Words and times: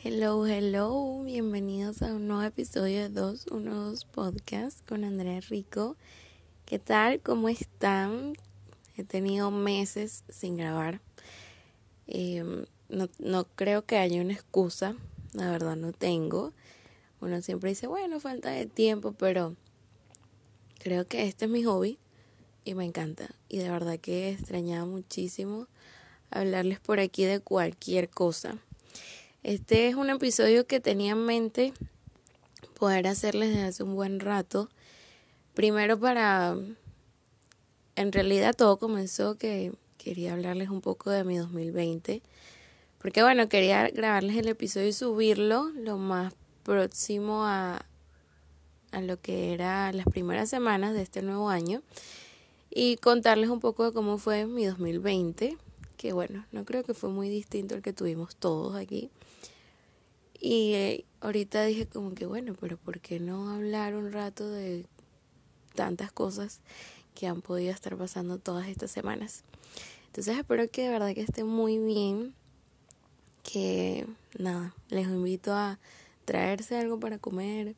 Hello, 0.00 0.46
hello, 0.46 1.24
bienvenidos 1.24 2.02
a 2.02 2.14
un 2.14 2.28
nuevo 2.28 2.44
episodio 2.44 3.00
de 3.00 3.08
212 3.08 4.06
Podcast 4.12 4.88
con 4.88 5.02
Andrea 5.02 5.40
Rico. 5.40 5.96
¿Qué 6.66 6.78
tal? 6.78 7.18
¿Cómo 7.20 7.48
están? 7.48 8.34
He 8.96 9.02
tenido 9.02 9.50
meses 9.50 10.22
sin 10.28 10.56
grabar. 10.56 11.00
Em, 12.06 12.64
no, 12.88 13.08
no 13.18 13.44
creo 13.56 13.86
que 13.86 13.98
haya 13.98 14.22
una 14.22 14.34
excusa, 14.34 14.94
la 15.32 15.50
verdad 15.50 15.74
no 15.74 15.92
tengo. 15.92 16.52
Uno 17.20 17.42
siempre 17.42 17.70
dice, 17.70 17.88
bueno, 17.88 18.20
falta 18.20 18.50
de 18.50 18.66
tiempo, 18.66 19.16
pero 19.18 19.56
creo 20.78 21.08
que 21.08 21.26
este 21.26 21.46
es 21.46 21.50
mi 21.50 21.64
hobby 21.64 21.98
y 22.64 22.74
me 22.74 22.84
encanta. 22.84 23.30
Y 23.48 23.58
de 23.58 23.68
verdad 23.68 23.98
que 23.98 24.28
he 24.28 24.30
extrañado 24.30 24.86
muchísimo 24.86 25.66
hablarles 26.30 26.78
por 26.78 27.00
aquí 27.00 27.24
de 27.24 27.40
cualquier 27.40 28.08
cosa. 28.08 28.58
Este 29.48 29.88
es 29.88 29.94
un 29.94 30.10
episodio 30.10 30.66
que 30.66 30.78
tenía 30.78 31.12
en 31.12 31.24
mente 31.24 31.72
poder 32.78 33.06
hacerles 33.06 33.48
desde 33.48 33.64
hace 33.64 33.82
un 33.82 33.94
buen 33.94 34.20
rato. 34.20 34.68
Primero 35.54 35.98
para... 35.98 36.54
En 37.96 38.12
realidad 38.12 38.54
todo 38.54 38.78
comenzó 38.78 39.38
que 39.38 39.72
quería 39.96 40.34
hablarles 40.34 40.68
un 40.68 40.82
poco 40.82 41.08
de 41.08 41.24
mi 41.24 41.38
2020. 41.38 42.20
Porque 42.98 43.22
bueno, 43.22 43.48
quería 43.48 43.88
grabarles 43.88 44.36
el 44.36 44.48
episodio 44.48 44.88
y 44.88 44.92
subirlo 44.92 45.70
lo 45.70 45.96
más 45.96 46.34
próximo 46.62 47.46
a, 47.46 47.86
a 48.92 49.00
lo 49.00 49.18
que 49.18 49.54
era 49.54 49.90
las 49.94 50.04
primeras 50.08 50.50
semanas 50.50 50.92
de 50.92 51.00
este 51.00 51.22
nuevo 51.22 51.48
año 51.48 51.80
y 52.68 52.96
contarles 52.98 53.48
un 53.48 53.60
poco 53.60 53.86
de 53.86 53.92
cómo 53.94 54.18
fue 54.18 54.44
mi 54.44 54.66
2020, 54.66 55.56
que 55.96 56.12
bueno, 56.12 56.44
no 56.52 56.66
creo 56.66 56.84
que 56.84 56.92
fue 56.92 57.08
muy 57.08 57.30
distinto 57.30 57.76
al 57.76 57.80
que 57.80 57.94
tuvimos 57.94 58.36
todos 58.36 58.76
aquí. 58.76 59.10
Y 60.40 60.74
eh, 60.74 61.04
ahorita 61.20 61.64
dije 61.64 61.86
como 61.86 62.14
que 62.14 62.26
bueno, 62.26 62.54
pero 62.58 62.76
¿por 62.76 63.00
qué 63.00 63.18
no 63.18 63.50
hablar 63.50 63.94
un 63.94 64.12
rato 64.12 64.48
de 64.48 64.86
tantas 65.74 66.12
cosas 66.12 66.60
que 67.14 67.26
han 67.26 67.42
podido 67.42 67.72
estar 67.72 67.96
pasando 67.96 68.38
todas 68.38 68.68
estas 68.68 68.90
semanas? 68.90 69.42
Entonces 70.06 70.38
espero 70.38 70.68
que 70.70 70.82
de 70.82 70.90
verdad 70.90 71.14
que 71.14 71.22
esté 71.22 71.44
muy 71.44 71.78
bien, 71.78 72.34
que 73.42 74.06
nada, 74.38 74.74
les 74.90 75.06
invito 75.08 75.52
a 75.52 75.78
traerse 76.24 76.76
algo 76.76 77.00
para 77.00 77.18
comer, 77.18 77.74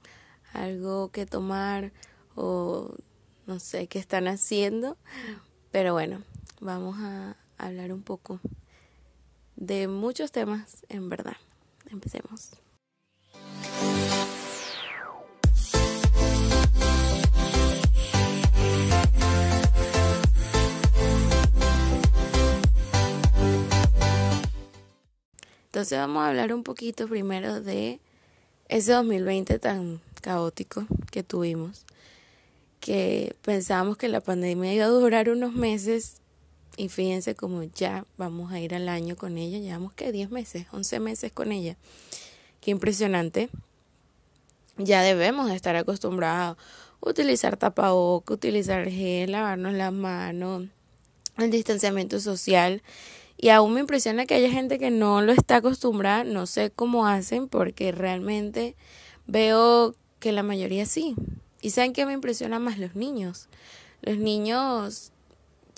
algo 0.52 1.10
que 1.10 1.26
tomar 1.26 1.92
o 2.34 2.94
no 3.46 3.58
sé 3.58 3.86
qué 3.86 3.98
están 3.98 4.28
haciendo, 4.28 4.96
pero 5.70 5.92
bueno, 5.92 6.22
vamos 6.60 6.96
a 6.98 7.36
hablar 7.58 7.92
un 7.92 8.02
poco 8.02 8.40
de 9.56 9.88
muchos 9.88 10.32
temas 10.32 10.84
en 10.88 11.08
verdad. 11.08 11.36
Empecemos. 11.90 12.50
Entonces 25.66 25.98
vamos 25.98 26.22
a 26.22 26.28
hablar 26.28 26.52
un 26.52 26.62
poquito 26.62 27.08
primero 27.08 27.62
de 27.62 28.00
ese 28.68 28.92
2020 28.92 29.58
tan 29.60 30.00
caótico 30.20 30.84
que 31.10 31.22
tuvimos, 31.22 31.86
que 32.80 33.34
pensábamos 33.42 33.96
que 33.96 34.08
la 34.08 34.20
pandemia 34.20 34.74
iba 34.74 34.84
a 34.84 34.88
durar 34.88 35.30
unos 35.30 35.54
meses 35.54 36.19
y 36.76 36.88
fíjense 36.88 37.34
como 37.34 37.62
ya 37.62 38.04
vamos 38.16 38.52
a 38.52 38.60
ir 38.60 38.74
al 38.74 38.88
año 38.88 39.16
con 39.16 39.38
ella, 39.38 39.58
llevamos 39.58 39.92
que 39.92 40.12
10 40.12 40.30
meses, 40.30 40.66
11 40.72 41.00
meses 41.00 41.32
con 41.32 41.52
ella. 41.52 41.76
Qué 42.60 42.70
impresionante. 42.70 43.50
Ya 44.76 45.02
debemos 45.02 45.50
estar 45.50 45.76
acostumbrados 45.76 46.56
a 46.56 47.08
utilizar 47.08 47.56
tapabocas, 47.56 48.34
utilizar 48.34 48.88
gel, 48.88 49.32
lavarnos 49.32 49.74
las 49.74 49.92
manos, 49.92 50.64
el 51.38 51.50
distanciamiento 51.50 52.20
social 52.20 52.82
y 53.42 53.48
aún 53.48 53.72
me 53.72 53.80
impresiona 53.80 54.26
que 54.26 54.34
haya 54.34 54.50
gente 54.50 54.78
que 54.78 54.90
no 54.90 55.22
lo 55.22 55.32
está 55.32 55.56
acostumbrada, 55.56 56.24
no 56.24 56.44
sé 56.44 56.70
cómo 56.70 57.06
hacen, 57.06 57.48
porque 57.48 57.90
realmente 57.90 58.76
veo 59.26 59.94
que 60.18 60.32
la 60.32 60.42
mayoría 60.42 60.84
sí. 60.84 61.14
Y 61.62 61.70
saben 61.70 61.94
que 61.94 62.04
me 62.04 62.12
impresiona 62.12 62.58
más 62.58 62.78
los 62.78 62.94
niños. 62.96 63.48
Los 64.02 64.18
niños 64.18 65.12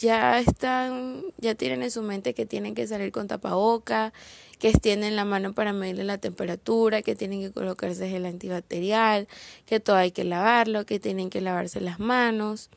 ya 0.02 0.40
están, 0.40 1.22
ya 1.38 1.54
tienen 1.54 1.82
en 1.82 1.90
su 1.90 2.02
mente 2.02 2.34
que 2.34 2.44
tienen 2.44 2.74
que 2.74 2.86
salir 2.88 3.12
con 3.12 3.28
tapaboca, 3.28 4.12
que 4.58 4.68
extienden 4.68 5.14
la 5.14 5.24
mano 5.24 5.52
para 5.52 5.72
medirle 5.72 6.02
la 6.02 6.18
temperatura, 6.18 7.02
que 7.02 7.14
tienen 7.14 7.40
que 7.40 7.52
colocarse 7.52 8.08
gel 8.08 8.26
antibacterial, 8.26 9.28
que 9.64 9.78
todo 9.78 9.96
hay 9.96 10.10
que 10.10 10.24
lavarlo, 10.24 10.84
que 10.86 10.98
tienen 10.98 11.30
que 11.30 11.40
lavarse 11.40 11.80
las 11.80 12.00
manos, 12.00 12.68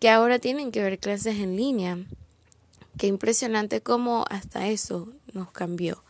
que 0.00 0.08
ahora 0.08 0.38
tienen 0.38 0.72
que 0.72 0.82
ver 0.82 0.98
clases 0.98 1.36
en 1.36 1.56
línea. 1.56 1.98
Qué 2.96 3.06
impresionante 3.06 3.82
cómo 3.82 4.24
hasta 4.30 4.68
eso 4.68 5.12
nos 5.34 5.52
cambió. 5.52 6.02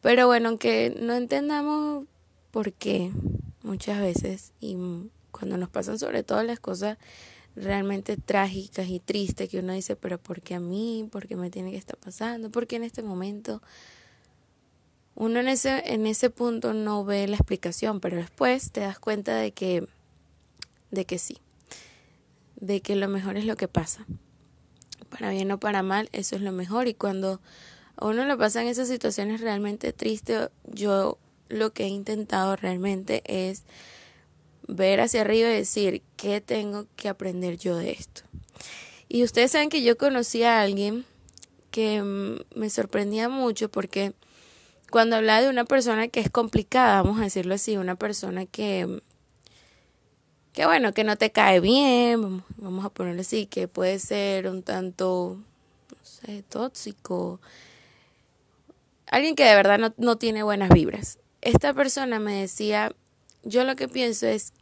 Pero 0.00 0.28
bueno, 0.28 0.50
aunque 0.50 0.96
no 1.00 1.14
entendamos 1.14 2.06
por 2.52 2.72
qué 2.72 3.10
muchas 3.62 4.00
veces 4.00 4.52
y 4.60 4.76
cuando 5.32 5.56
nos 5.56 5.68
pasan 5.68 5.98
sobre 5.98 6.22
todo 6.22 6.42
las 6.44 6.60
cosas 6.60 6.96
realmente 7.62 8.16
trágicas 8.16 8.88
y 8.88 9.00
tristes 9.00 9.48
que 9.48 9.58
uno 9.58 9.72
dice, 9.72 9.96
pero 9.96 10.18
¿por 10.18 10.40
qué 10.40 10.54
a 10.54 10.60
mí? 10.60 11.08
¿Por 11.10 11.26
qué 11.26 11.36
me 11.36 11.50
tiene 11.50 11.70
que 11.70 11.76
estar 11.76 11.96
pasando? 11.96 12.50
¿Por 12.50 12.66
qué 12.66 12.76
en 12.76 12.84
este 12.84 13.02
momento? 13.02 13.62
Uno 15.14 15.40
en 15.40 15.48
ese, 15.48 15.82
en 15.92 16.06
ese 16.06 16.30
punto 16.30 16.72
no 16.74 17.04
ve 17.04 17.26
la 17.26 17.36
explicación, 17.36 18.00
pero 18.00 18.16
después 18.16 18.70
te 18.70 18.80
das 18.80 18.98
cuenta 18.98 19.36
de 19.36 19.52
que, 19.52 19.86
de 20.90 21.04
que 21.04 21.18
sí, 21.18 21.38
de 22.56 22.80
que 22.80 22.94
lo 22.94 23.08
mejor 23.08 23.36
es 23.36 23.44
lo 23.44 23.56
que 23.56 23.68
pasa 23.68 24.06
para 25.08 25.30
bien 25.30 25.50
o 25.50 25.58
para 25.58 25.82
mal, 25.82 26.08
eso 26.12 26.36
es 26.36 26.42
lo 26.42 26.52
mejor. 26.52 26.88
Y 26.88 26.94
cuando 26.94 27.40
a 27.96 28.06
uno 28.06 28.24
le 28.24 28.36
pasan 28.36 28.66
esas 28.66 28.88
situaciones 28.88 29.40
realmente 29.40 29.92
tristes, 29.92 30.50
yo 30.64 31.18
lo 31.48 31.72
que 31.72 31.84
he 31.84 31.88
intentado 31.88 32.56
realmente 32.56 33.22
es 33.26 33.64
ver 34.68 35.00
hacia 35.00 35.22
arriba 35.22 35.48
y 35.48 35.54
decir, 35.54 36.02
¿qué 36.16 36.40
tengo 36.40 36.86
que 36.94 37.08
aprender 37.08 37.58
yo 37.58 37.76
de 37.76 37.90
esto? 37.90 38.22
Y 39.08 39.24
ustedes 39.24 39.50
saben 39.50 39.70
que 39.70 39.82
yo 39.82 39.96
conocí 39.96 40.44
a 40.44 40.60
alguien 40.60 41.04
que 41.70 42.02
me 42.54 42.70
sorprendía 42.70 43.28
mucho 43.28 43.70
porque 43.70 44.12
cuando 44.90 45.16
hablaba 45.16 45.42
de 45.42 45.48
una 45.48 45.64
persona 45.64 46.08
que 46.08 46.20
es 46.20 46.30
complicada, 46.30 47.02
vamos 47.02 47.20
a 47.20 47.24
decirlo 47.24 47.54
así, 47.54 47.76
una 47.76 47.96
persona 47.96 48.46
que 48.46 49.02
que 50.52 50.66
bueno, 50.66 50.92
que 50.92 51.04
no 51.04 51.16
te 51.16 51.30
cae 51.30 51.60
bien, 51.60 52.42
vamos 52.56 52.84
a 52.84 52.90
ponerlo 52.90 53.20
así, 53.20 53.46
que 53.46 53.68
puede 53.68 54.00
ser 54.00 54.48
un 54.48 54.64
tanto, 54.64 55.38
no 55.90 55.96
sé, 56.02 56.42
tóxico, 56.42 57.40
alguien 59.06 59.36
que 59.36 59.44
de 59.44 59.54
verdad 59.54 59.78
no, 59.78 59.94
no 59.98 60.18
tiene 60.18 60.42
buenas 60.42 60.70
vibras. 60.70 61.18
Esta 61.42 61.72
persona 61.74 62.18
me 62.18 62.40
decía, 62.40 62.92
yo 63.42 63.64
lo 63.64 63.76
que 63.76 63.88
pienso 63.88 64.26
es, 64.26 64.52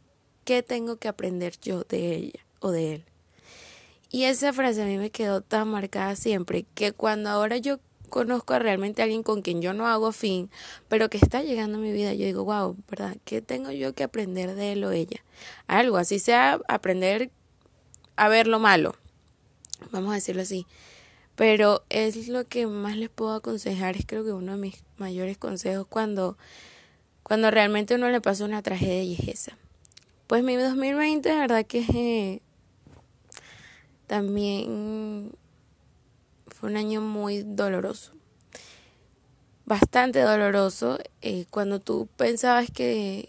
¿qué 0.45 0.63
tengo 0.63 0.97
que 0.97 1.07
aprender 1.07 1.55
yo 1.61 1.83
de 1.83 2.15
ella 2.15 2.39
o 2.59 2.71
de 2.71 2.95
él? 2.95 3.05
Y 4.09 4.23
esa 4.23 4.53
frase 4.53 4.81
a 4.81 4.85
mí 4.85 4.97
me 4.97 5.09
quedó 5.09 5.41
tan 5.41 5.67
marcada 5.67 6.15
siempre 6.15 6.63
que 6.73 6.93
cuando 6.93 7.29
ahora 7.29 7.57
yo 7.57 7.79
conozco 8.09 8.53
a 8.53 8.59
realmente 8.59 9.01
alguien 9.01 9.23
con 9.23 9.41
quien 9.41 9.61
yo 9.61 9.73
no 9.73 9.87
hago 9.87 10.11
fin, 10.11 10.49
pero 10.87 11.09
que 11.09 11.17
está 11.17 11.43
llegando 11.43 11.77
a 11.77 11.81
mi 11.81 11.91
vida, 11.91 12.13
yo 12.13 12.25
digo, 12.25 12.45
wow, 12.45 12.77
¿verdad? 12.89 13.17
¿Qué 13.25 13.41
tengo 13.41 13.71
yo 13.71 13.93
que 13.93 14.03
aprender 14.03 14.55
de 14.55 14.73
él 14.73 14.83
o 14.83 14.91
ella? 14.91 15.23
Algo, 15.67 15.97
así 15.97 16.19
sea 16.19 16.59
aprender 16.67 17.31
a 18.15 18.29
ver 18.29 18.47
lo 18.47 18.59
malo, 18.59 18.95
vamos 19.91 20.11
a 20.11 20.15
decirlo 20.15 20.41
así. 20.41 20.65
Pero 21.35 21.83
es 21.89 22.29
lo 22.29 22.47
que 22.47 22.65
más 22.65 22.97
les 22.97 23.09
puedo 23.09 23.33
aconsejar, 23.33 23.95
es 23.95 24.05
creo 24.07 24.23
que 24.23 24.31
uno 24.31 24.53
de 24.53 24.57
mis 24.57 24.83
mayores 24.97 25.37
consejos 25.37 25.85
cuando, 25.87 26.37
cuando 27.27 27.51
realmente 27.51 27.95
uno 27.95 28.09
le 28.09 28.21
pasa 28.21 28.45
una 28.45 28.61
tragedia 28.61 29.03
y 29.03 29.15
es 29.15 29.27
esa. 29.27 29.57
Pues 30.27 30.45
mi 30.45 30.55
2020, 30.55 31.27
de 31.27 31.35
verdad 31.35 31.65
que 31.65 31.79
eh, 31.93 32.41
también 34.07 35.33
fue 36.47 36.69
un 36.69 36.77
año 36.77 37.01
muy 37.01 37.43
doloroso. 37.43 38.13
Bastante 39.65 40.21
doloroso. 40.21 40.99
Eh, 41.21 41.47
cuando 41.49 41.81
tú 41.81 42.07
pensabas 42.15 42.71
que, 42.71 43.27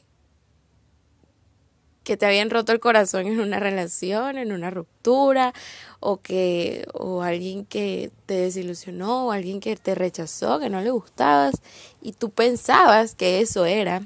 que 2.08 2.16
te 2.16 2.24
habían 2.24 2.48
roto 2.48 2.72
el 2.72 2.80
corazón 2.80 3.26
en 3.26 3.38
una 3.38 3.60
relación, 3.60 4.38
en 4.38 4.50
una 4.50 4.70
ruptura, 4.70 5.52
o 6.00 6.22
que, 6.22 6.88
o 6.94 7.20
alguien 7.20 7.66
que 7.66 8.10
te 8.24 8.32
desilusionó, 8.32 9.26
o 9.26 9.30
alguien 9.30 9.60
que 9.60 9.76
te 9.76 9.94
rechazó, 9.94 10.58
que 10.58 10.70
no 10.70 10.80
le 10.80 10.88
gustabas, 10.88 11.56
y 12.00 12.12
tú 12.12 12.30
pensabas 12.30 13.14
que 13.14 13.42
eso 13.42 13.66
era 13.66 14.00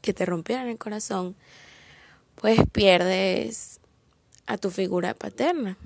que 0.00 0.12
te 0.12 0.26
rompieran 0.26 0.66
el 0.66 0.76
corazón, 0.76 1.36
pues 2.34 2.58
pierdes 2.72 3.78
a 4.46 4.58
tu 4.58 4.72
figura 4.72 5.14
paterna 5.14 5.78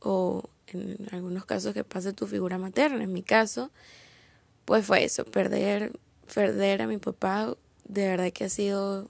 o 0.00 0.42
en 0.66 1.08
algunos 1.12 1.46
casos 1.46 1.72
que 1.72 1.82
pase 1.82 2.12
tu 2.12 2.26
figura 2.26 2.58
materna. 2.58 3.04
En 3.04 3.12
mi 3.14 3.22
caso, 3.22 3.70
pues 4.66 4.84
fue 4.84 5.02
eso, 5.02 5.24
perder, 5.24 5.98
perder 6.34 6.82
a 6.82 6.86
mi 6.86 6.98
papá, 6.98 7.56
de 7.86 8.06
verdad 8.06 8.30
que 8.34 8.44
ha 8.44 8.50
sido 8.50 9.08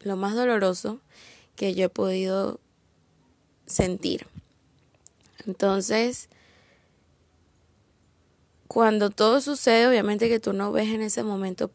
lo 0.00 0.16
más 0.16 0.34
doloroso 0.34 1.00
que 1.56 1.74
yo 1.74 1.86
he 1.86 1.88
podido 1.88 2.60
sentir. 3.66 4.26
Entonces, 5.46 6.28
cuando 8.66 9.10
todo 9.10 9.40
sucede, 9.40 9.88
obviamente 9.88 10.28
que 10.28 10.40
tú 10.40 10.52
no 10.52 10.72
ves 10.72 10.88
en 10.88 11.02
ese 11.02 11.22
momento 11.22 11.70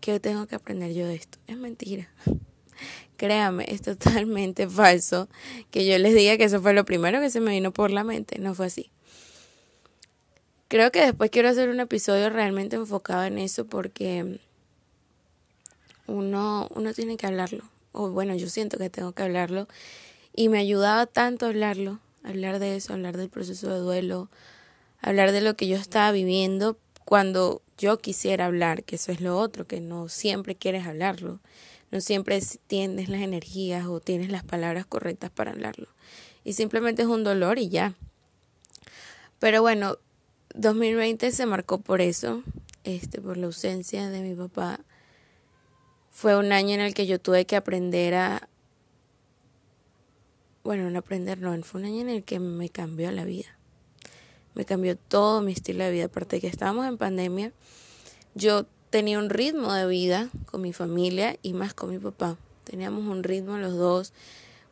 que 0.00 0.20
tengo 0.20 0.46
que 0.46 0.54
aprender 0.54 0.92
yo 0.92 1.06
de 1.06 1.14
esto. 1.14 1.38
Es 1.46 1.56
mentira. 1.56 2.08
Créame, 3.16 3.64
es 3.68 3.82
totalmente 3.82 4.68
falso 4.68 5.28
que 5.70 5.86
yo 5.86 5.98
les 5.98 6.14
diga 6.14 6.36
que 6.36 6.44
eso 6.44 6.60
fue 6.60 6.74
lo 6.74 6.84
primero 6.84 7.20
que 7.20 7.30
se 7.30 7.40
me 7.40 7.52
vino 7.52 7.72
por 7.72 7.90
la 7.90 8.04
mente. 8.04 8.38
No 8.38 8.54
fue 8.54 8.66
así. 8.66 8.90
Creo 10.68 10.90
que 10.90 11.00
después 11.00 11.30
quiero 11.30 11.48
hacer 11.48 11.68
un 11.68 11.80
episodio 11.80 12.28
realmente 12.28 12.76
enfocado 12.76 13.24
en 13.24 13.38
eso 13.38 13.66
porque 13.66 14.40
uno, 16.06 16.68
uno 16.74 16.94
tiene 16.94 17.16
que 17.16 17.26
hablarlo. 17.26 17.64
O 17.92 18.10
bueno, 18.10 18.34
yo 18.34 18.48
siento 18.48 18.78
que 18.78 18.90
tengo 18.90 19.12
que 19.12 19.22
hablarlo. 19.22 19.68
Y 20.34 20.48
me 20.48 20.58
ayudaba 20.58 21.06
tanto 21.06 21.46
hablarlo, 21.46 21.98
hablar 22.22 22.58
de 22.58 22.76
eso, 22.76 22.92
hablar 22.92 23.16
del 23.16 23.30
proceso 23.30 23.72
de 23.72 23.78
duelo, 23.78 24.28
hablar 25.00 25.32
de 25.32 25.40
lo 25.40 25.56
que 25.56 25.68
yo 25.68 25.76
estaba 25.76 26.12
viviendo 26.12 26.78
cuando 27.04 27.62
yo 27.78 27.98
quisiera 27.98 28.46
hablar, 28.46 28.82
que 28.82 28.96
eso 28.96 29.12
es 29.12 29.20
lo 29.20 29.38
otro, 29.38 29.66
que 29.66 29.80
no 29.80 30.08
siempre 30.08 30.56
quieres 30.56 30.86
hablarlo, 30.86 31.40
no 31.90 32.00
siempre 32.00 32.40
tienes 32.66 33.08
las 33.08 33.20
energías 33.20 33.86
o 33.86 34.00
tienes 34.00 34.30
las 34.30 34.44
palabras 34.44 34.86
correctas 34.86 35.30
para 35.30 35.52
hablarlo. 35.52 35.88
Y 36.44 36.54
simplemente 36.54 37.02
es 37.02 37.08
un 37.08 37.24
dolor 37.24 37.58
y 37.58 37.68
ya. 37.68 37.94
Pero 39.38 39.62
bueno, 39.62 39.98
2020 40.54 41.30
se 41.30 41.46
marcó 41.46 41.78
por 41.78 42.00
eso, 42.00 42.42
este, 42.84 43.20
por 43.20 43.36
la 43.36 43.46
ausencia 43.46 44.08
de 44.08 44.20
mi 44.22 44.34
papá. 44.34 44.80
Fue 46.16 46.36
un 46.36 46.50
año 46.50 46.74
en 46.74 46.80
el 46.80 46.94
que 46.94 47.06
yo 47.06 47.20
tuve 47.20 47.44
que 47.44 47.56
aprender 47.56 48.14
a, 48.14 48.48
bueno, 50.64 50.88
no 50.88 50.98
aprender, 50.98 51.38
no, 51.38 51.62
fue 51.62 51.80
un 51.82 51.86
año 51.86 52.00
en 52.00 52.08
el 52.08 52.24
que 52.24 52.40
me 52.40 52.70
cambió 52.70 53.12
la 53.12 53.24
vida 53.24 53.56
me 54.56 54.64
cambió 54.64 54.96
todo 54.96 55.42
mi 55.42 55.52
estilo 55.52 55.84
de 55.84 55.92
vida. 55.92 56.06
Aparte 56.06 56.36
de 56.36 56.40
que 56.40 56.46
estábamos 56.48 56.86
en 56.86 56.96
pandemia, 56.96 57.52
yo 58.34 58.64
tenía 58.88 59.18
un 59.18 59.28
ritmo 59.28 59.72
de 59.72 59.86
vida 59.86 60.30
con 60.46 60.62
mi 60.62 60.72
familia 60.72 61.36
y 61.42 61.52
más 61.52 61.74
con 61.74 61.90
mi 61.90 61.98
papá. 61.98 62.38
Teníamos 62.64 63.04
un 63.04 63.22
ritmo 63.22 63.58
los 63.58 63.76
dos 63.76 64.14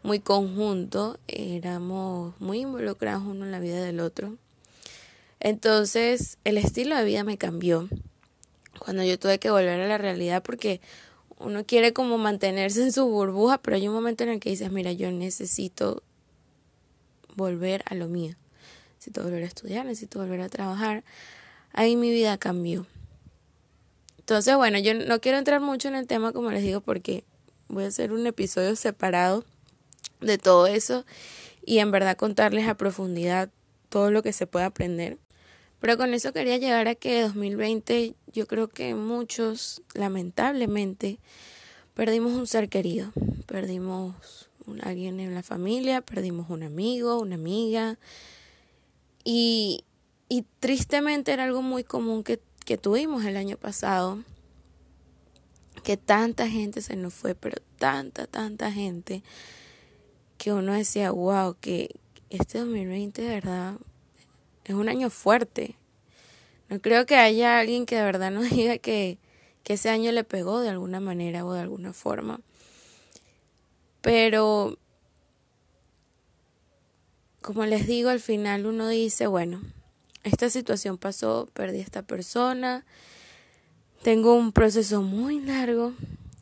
muy 0.03 0.21
conjunto, 0.21 1.19
éramos 1.29 2.35
muy 2.41 2.61
involucrados 2.61 3.25
uno 3.25 3.45
en 3.45 3.53
la 3.53 3.61
vida 3.61 3.83
del 3.83 4.01
otro. 4.01 4.37
Entonces 5.39 6.39
el 6.45 6.57
estilo 6.57 6.97
de 6.97 7.05
vida 7.05 7.23
me 7.23 7.37
cambió 7.37 7.89
cuando 8.79 9.05
yo 9.05 9.19
tuve 9.19 9.39
que 9.39 9.51
volver 9.51 9.81
a 9.81 9.87
la 9.87 9.99
realidad 9.99 10.43
porque 10.43 10.81
uno 11.39 11.65
quiere 11.65 11.93
como 11.93 12.19
mantenerse 12.19 12.83
en 12.83 12.93
su 12.93 13.07
burbuja, 13.07 13.59
pero 13.59 13.77
hay 13.77 13.89
un 13.89 13.95
momento 13.95 14.25
en 14.25 14.31
el 14.31 14.41
que 14.41 14.51
dices, 14.51 14.71
mira, 14.71 14.93
yo 14.93 15.11
necesito 15.11 16.03
volver 17.37 17.83
a 17.87 17.95
lo 17.95 18.09
mío 18.09 18.37
necesito 19.05 19.23
volver 19.23 19.43
a 19.43 19.47
estudiar, 19.47 19.85
necesito 19.85 20.19
volver 20.19 20.41
a 20.41 20.49
trabajar. 20.49 21.05
Ahí 21.73 21.95
mi 21.97 22.11
vida 22.11 22.39
cambió. 22.39 22.87
Entonces, 24.19 24.57
bueno, 24.57 24.79
yo 24.79 24.95
no 24.95 25.21
quiero 25.21 25.37
entrar 25.37 25.61
mucho 25.61 25.89
en 25.89 25.95
el 25.95 26.07
tema, 26.07 26.33
como 26.33 26.51
les 26.51 26.63
digo, 26.63 26.81
porque 26.81 27.25
voy 27.69 27.85
a 27.85 27.89
hacer 27.89 28.13
un 28.13 28.27
episodio 28.27 28.75
separado 28.77 29.45
de 30.21 30.39
todo 30.39 30.67
eso 30.67 31.05
y 31.67 31.79
en 31.79 31.91
verdad 31.91 32.17
contarles 32.17 32.67
a 32.67 32.77
profundidad 32.77 33.51
todo 33.91 34.11
lo 34.11 34.23
que 34.23 34.33
se 34.33 34.47
puede 34.47 34.65
aprender. 34.65 35.19
Pero 35.85 35.99
con 35.99 36.15
eso 36.15 36.33
quería 36.33 36.57
llegar 36.57 36.89
a 36.89 36.95
que 36.95 37.21
2020 37.21 38.15
yo 38.33 38.47
creo 38.47 38.69
que 38.69 38.95
muchos, 38.95 39.83
lamentablemente, 39.93 41.19
perdimos 41.93 42.33
un 42.33 42.47
ser 42.47 42.71
querido, 42.71 43.13
perdimos 43.45 44.49
a 44.83 44.89
alguien 44.89 45.21
en 45.21 45.35
la 45.35 45.43
familia, 45.43 46.01
perdimos 46.01 46.49
un 46.49 46.63
amigo, 46.63 47.21
una 47.21 47.35
amiga, 47.35 47.99
y, 49.25 49.85
y 50.31 50.47
tristemente 50.59 51.35
era 51.35 51.45
algo 51.45 51.61
muy 51.61 51.85
común 51.85 52.25
que, 52.25 52.41
que 52.65 52.79
tuvimos 52.79 53.27
el 53.27 53.37
año 53.37 53.59
pasado, 53.59 54.21
que 55.83 55.99
tanta 55.99 56.49
gente 56.49 56.81
se 56.81 56.97
nos 56.97 57.13
fue, 57.13 57.35
pero 57.35 57.59
tanta, 57.77 58.27
tanta 58.27 58.73
gente, 58.73 59.23
que 60.39 60.51
uno 60.51 60.73
decía, 60.73 61.11
wow, 61.11 61.57
que 61.61 61.95
este 62.31 62.61
2020 62.61 63.21
de 63.21 63.29
verdad 63.29 63.77
es 64.65 64.75
un 64.75 64.89
año 64.89 65.11
fuerte. 65.11 65.77
No 66.69 66.81
creo 66.81 67.07
que 67.07 67.17
haya 67.17 67.59
alguien 67.59 67.87
que 67.87 67.97
de 67.97 68.03
verdad 68.05 68.31
nos 68.31 68.51
diga 68.51 68.79
que, 68.79 69.19
que 69.63 69.75
ese 69.75 69.91
año 69.91 70.13
le 70.13 70.25
pegó 70.25 70.61
de 70.61 70.71
alguna 70.71 71.01
manera 71.01 71.45
o 71.45 71.53
de 71.53 71.61
alguna 71.61 71.93
forma. 71.93 72.41
Pero 74.01 74.79
como 77.45 77.67
les 77.67 77.87
digo, 77.87 78.09
al 78.09 78.21
final 78.21 78.65
uno 78.65 78.89
dice, 78.89 79.27
bueno, 79.27 79.61
esta 80.23 80.49
situación 80.49 80.97
pasó, 80.97 81.47
perdí 81.53 81.81
a 81.81 81.83
esta 81.83 82.01
persona, 82.01 82.87
tengo 84.03 84.35
un 84.35 84.51
proceso 84.53 85.03
muy 85.03 85.41
largo 85.41 85.93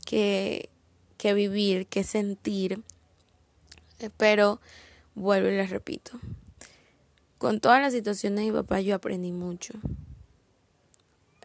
que, 0.07 0.69
que 1.19 1.35
vivir, 1.35 1.87
que 1.89 2.05
sentir, 2.05 2.83
eh, 3.99 4.11
pero 4.17 4.61
vuelvo 5.17 5.49
y 5.49 5.57
les 5.57 5.71
repito, 5.71 6.21
con 7.43 7.59
toda 7.59 7.81
la 7.81 7.91
situación 7.91 8.37
de 8.37 8.43
mi 8.43 8.53
papá 8.53 8.81
yo 8.81 8.95
aprendí 8.95 9.33
mucho. 9.33 9.75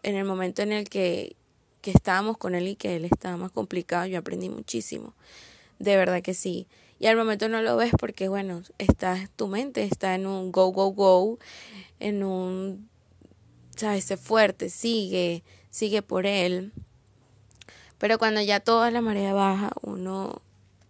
En 0.04 0.14
el 0.14 0.24
momento 0.24 0.62
en 0.62 0.70
el 0.70 0.88
que, 0.88 1.34
que 1.80 1.90
estábamos 1.90 2.38
con 2.38 2.54
él 2.54 2.68
y 2.68 2.76
que 2.76 2.94
él 2.94 3.04
estaba 3.04 3.36
más 3.36 3.50
complicado, 3.50 4.06
yo 4.06 4.16
aprendí 4.16 4.48
muchísimo. 4.48 5.12
De 5.80 5.96
verdad 5.96 6.22
que 6.22 6.34
sí 6.34 6.68
y 7.00 7.08
al 7.08 7.16
momento 7.16 7.48
no 7.48 7.62
lo 7.62 7.76
ves 7.76 7.90
porque, 7.98 8.28
bueno, 8.28 8.62
está, 8.78 9.28
tu 9.34 9.48
mente 9.48 9.82
está 9.82 10.14
en 10.14 10.28
un 10.28 10.52
go, 10.52 10.68
go, 10.68 10.92
go, 10.92 11.40
en 11.98 12.22
un, 12.22 12.88
sabes, 13.74 14.04
sé 14.04 14.16
fuerte, 14.16 14.70
sigue, 14.70 15.42
sigue 15.68 16.02
por 16.02 16.26
él. 16.26 16.72
Pero 17.98 18.20
cuando 18.20 18.40
ya 18.40 18.60
toda 18.60 18.92
la 18.92 19.00
marea 19.00 19.34
baja, 19.34 19.72
uno, 19.82 20.42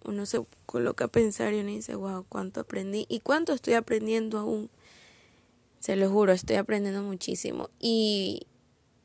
uno 0.05 0.27
se 0.27 0.45
coloca 0.67 1.07
a 1.07 1.09
pensar 1.09 1.55
y 1.55 1.61
uno 1.61 1.71
dice, 1.71 1.95
wow, 1.95 2.27
cuánto 2.29 2.61
aprendí 2.61 3.07
y 3.09 3.21
cuánto 3.21 3.55
estoy 3.55 3.73
aprendiendo 3.73 4.37
aún. 4.37 4.69
Se 5.81 5.97
lo 5.97 6.11
juro, 6.11 6.33
estoy 6.33 6.57
aprendiendo 6.57 7.03
muchísimo. 7.03 7.71
Y, 7.79 8.47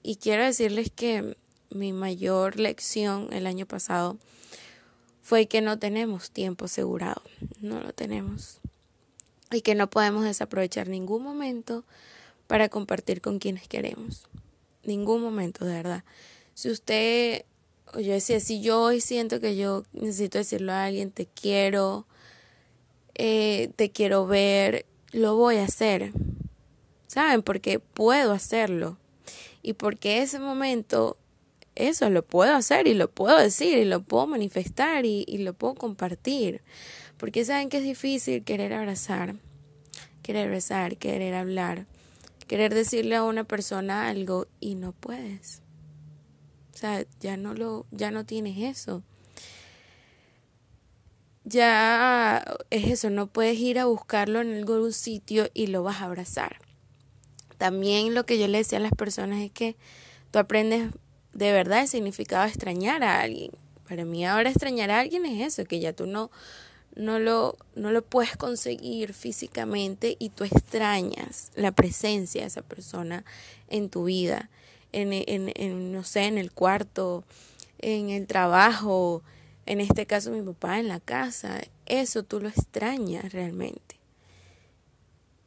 y 0.01 0.17
quiero 0.17 0.43
decirles 0.43 0.91
que 0.93 1.37
mi 1.69 1.93
mayor 1.93 2.59
lección 2.59 3.31
el 3.31 3.47
año 3.47 3.65
pasado 3.65 4.17
fue 5.21 5.47
que 5.47 5.61
no 5.61 5.79
tenemos 5.79 6.31
tiempo 6.31 6.65
asegurado, 6.65 7.21
no 7.61 7.79
lo 7.79 7.93
tenemos. 7.93 8.59
Y 9.51 9.61
que 9.61 9.75
no 9.75 9.89
podemos 9.89 10.25
desaprovechar 10.25 10.87
ningún 10.87 11.23
momento 11.23 11.85
para 12.47 12.69
compartir 12.69 13.21
con 13.21 13.39
quienes 13.39 13.67
queremos. 13.67 14.27
Ningún 14.83 15.21
momento, 15.21 15.65
de 15.65 15.73
verdad. 15.73 16.03
Si 16.53 16.69
usted, 16.69 17.45
o 17.93 17.99
yo 17.99 18.13
decía, 18.13 18.39
si 18.39 18.61
yo 18.61 18.81
hoy 18.81 18.99
siento 18.99 19.39
que 19.39 19.55
yo 19.55 19.85
necesito 19.93 20.39
decirlo 20.39 20.73
a 20.73 20.85
alguien, 20.85 21.11
te 21.11 21.25
quiero, 21.25 22.05
eh, 23.15 23.71
te 23.75 23.91
quiero 23.91 24.27
ver, 24.27 24.85
lo 25.11 25.35
voy 25.35 25.57
a 25.57 25.65
hacer. 25.65 26.11
¿Saben? 27.13 27.43
Porque 27.43 27.77
puedo 27.77 28.31
hacerlo. 28.31 28.97
Y 29.61 29.73
porque 29.73 30.23
ese 30.23 30.39
momento 30.39 31.15
eso 31.75 32.09
lo 32.09 32.23
puedo 32.23 32.55
hacer 32.55 32.87
y 32.87 32.95
lo 32.95 33.07
puedo 33.07 33.37
decir 33.37 33.77
y 33.77 33.85
lo 33.85 34.01
puedo 34.01 34.25
manifestar 34.25 35.05
y, 35.05 35.23
lo 35.37 35.53
puedo 35.53 35.75
compartir. 35.75 36.63
Porque 37.17 37.45
saben 37.45 37.69
que 37.69 37.77
es 37.77 37.83
difícil 37.83 38.43
querer 38.43 38.73
abrazar, 38.73 39.35
querer 40.23 40.49
besar, 40.49 40.97
querer 40.97 41.35
hablar, 41.35 41.85
querer 42.47 42.73
decirle 42.73 43.15
a 43.15 43.23
una 43.23 43.43
persona 43.43 44.09
algo 44.09 44.47
y 44.59 44.73
no 44.73 44.91
puedes. 44.91 45.61
O 46.73 46.77
sea, 46.77 47.05
ya 47.19 47.37
no 47.37 47.53
lo, 47.53 47.85
ya 47.91 48.09
no 48.09 48.25
tienes 48.25 48.57
eso. 48.57 49.03
Ya 51.43 52.43
es 52.71 52.85
eso, 52.85 53.11
no 53.11 53.27
puedes 53.27 53.59
ir 53.59 53.77
a 53.77 53.85
buscarlo 53.85 54.41
en 54.41 54.51
algún 54.55 54.91
sitio 54.93 55.51
y 55.53 55.67
lo 55.67 55.83
vas 55.83 56.01
a 56.01 56.05
abrazar. 56.05 56.62
También 57.63 58.13
lo 58.13 58.25
que 58.25 58.37
yo 58.37 58.49
le 58.49 58.57
decía 58.57 58.77
a 58.77 58.81
las 58.81 58.91
personas 58.91 59.39
es 59.39 59.49
que 59.49 59.77
tú 60.31 60.39
aprendes 60.39 60.91
de 61.31 61.53
verdad 61.53 61.79
el 61.79 61.87
significado 61.87 62.43
de 62.43 62.49
extrañar 62.49 63.05
a 63.05 63.21
alguien. 63.21 63.51
Para 63.87 64.03
mí 64.03 64.25
ahora 64.25 64.49
extrañar 64.49 64.91
a 64.91 64.99
alguien 64.99 65.25
es 65.25 65.47
eso, 65.47 65.63
que 65.63 65.79
ya 65.79 65.93
tú 65.93 66.05
no, 66.05 66.29
no, 66.93 67.19
lo, 67.19 67.55
no 67.75 67.91
lo 67.91 68.01
puedes 68.01 68.35
conseguir 68.35 69.13
físicamente 69.13 70.17
y 70.19 70.27
tú 70.27 70.43
extrañas 70.43 71.53
la 71.55 71.71
presencia 71.71 72.41
de 72.41 72.47
esa 72.47 72.63
persona 72.63 73.23
en 73.69 73.87
tu 73.87 74.03
vida, 74.03 74.49
en, 74.91 75.13
en, 75.13 75.53
en, 75.55 75.93
no 75.93 76.03
sé, 76.03 76.25
en 76.25 76.37
el 76.37 76.51
cuarto, 76.51 77.23
en 77.79 78.09
el 78.09 78.27
trabajo, 78.27 79.23
en 79.65 79.79
este 79.79 80.05
caso 80.05 80.31
mi 80.31 80.41
papá 80.41 80.81
en 80.81 80.89
la 80.89 80.99
casa. 80.99 81.61
Eso 81.85 82.23
tú 82.23 82.41
lo 82.41 82.49
extrañas 82.49 83.31
realmente. 83.31 84.02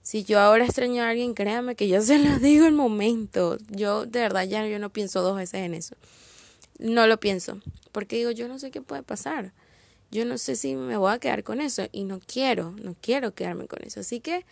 Si 0.06 0.22
yo 0.22 0.38
ahora 0.38 0.64
extraño 0.64 1.02
a 1.02 1.08
alguien, 1.08 1.34
créame 1.34 1.74
que 1.74 1.88
yo 1.88 2.00
se 2.00 2.20
lo 2.20 2.38
digo 2.38 2.64
el 2.64 2.74
momento. 2.74 3.58
Yo 3.70 4.06
de 4.06 4.20
verdad 4.20 4.44
ya 4.44 4.64
yo 4.64 4.78
no 4.78 4.90
pienso 4.90 5.20
dos 5.20 5.36
veces 5.36 5.62
en 5.62 5.74
eso. 5.74 5.96
No 6.78 7.08
lo 7.08 7.18
pienso, 7.18 7.60
porque 7.90 8.14
digo, 8.14 8.30
yo 8.30 8.46
no 8.46 8.60
sé 8.60 8.70
qué 8.70 8.80
puede 8.80 9.02
pasar. 9.02 9.50
Yo 10.12 10.24
no 10.24 10.38
sé 10.38 10.54
si 10.54 10.76
me 10.76 10.96
voy 10.96 11.12
a 11.12 11.18
quedar 11.18 11.42
con 11.42 11.60
eso 11.60 11.88
y 11.90 12.04
no 12.04 12.20
quiero, 12.20 12.70
no 12.80 12.94
quiero 13.00 13.34
quedarme 13.34 13.66
con 13.66 13.82
eso. 13.82 13.98
Así 13.98 14.20
que 14.20 14.46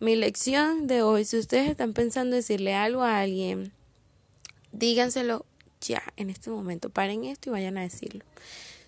mi 0.00 0.16
lección 0.16 0.88
de 0.88 1.02
hoy, 1.02 1.24
si 1.24 1.38
ustedes 1.38 1.70
están 1.70 1.92
pensando 1.92 2.34
decirle 2.34 2.74
algo 2.74 3.02
a 3.02 3.20
alguien, 3.20 3.70
díganselo 4.72 5.46
ya, 5.80 6.02
en 6.16 6.30
este 6.30 6.50
momento. 6.50 6.90
Paren 6.90 7.22
esto 7.22 7.50
y 7.50 7.52
vayan 7.52 7.78
a 7.78 7.82
decirlo. 7.82 8.24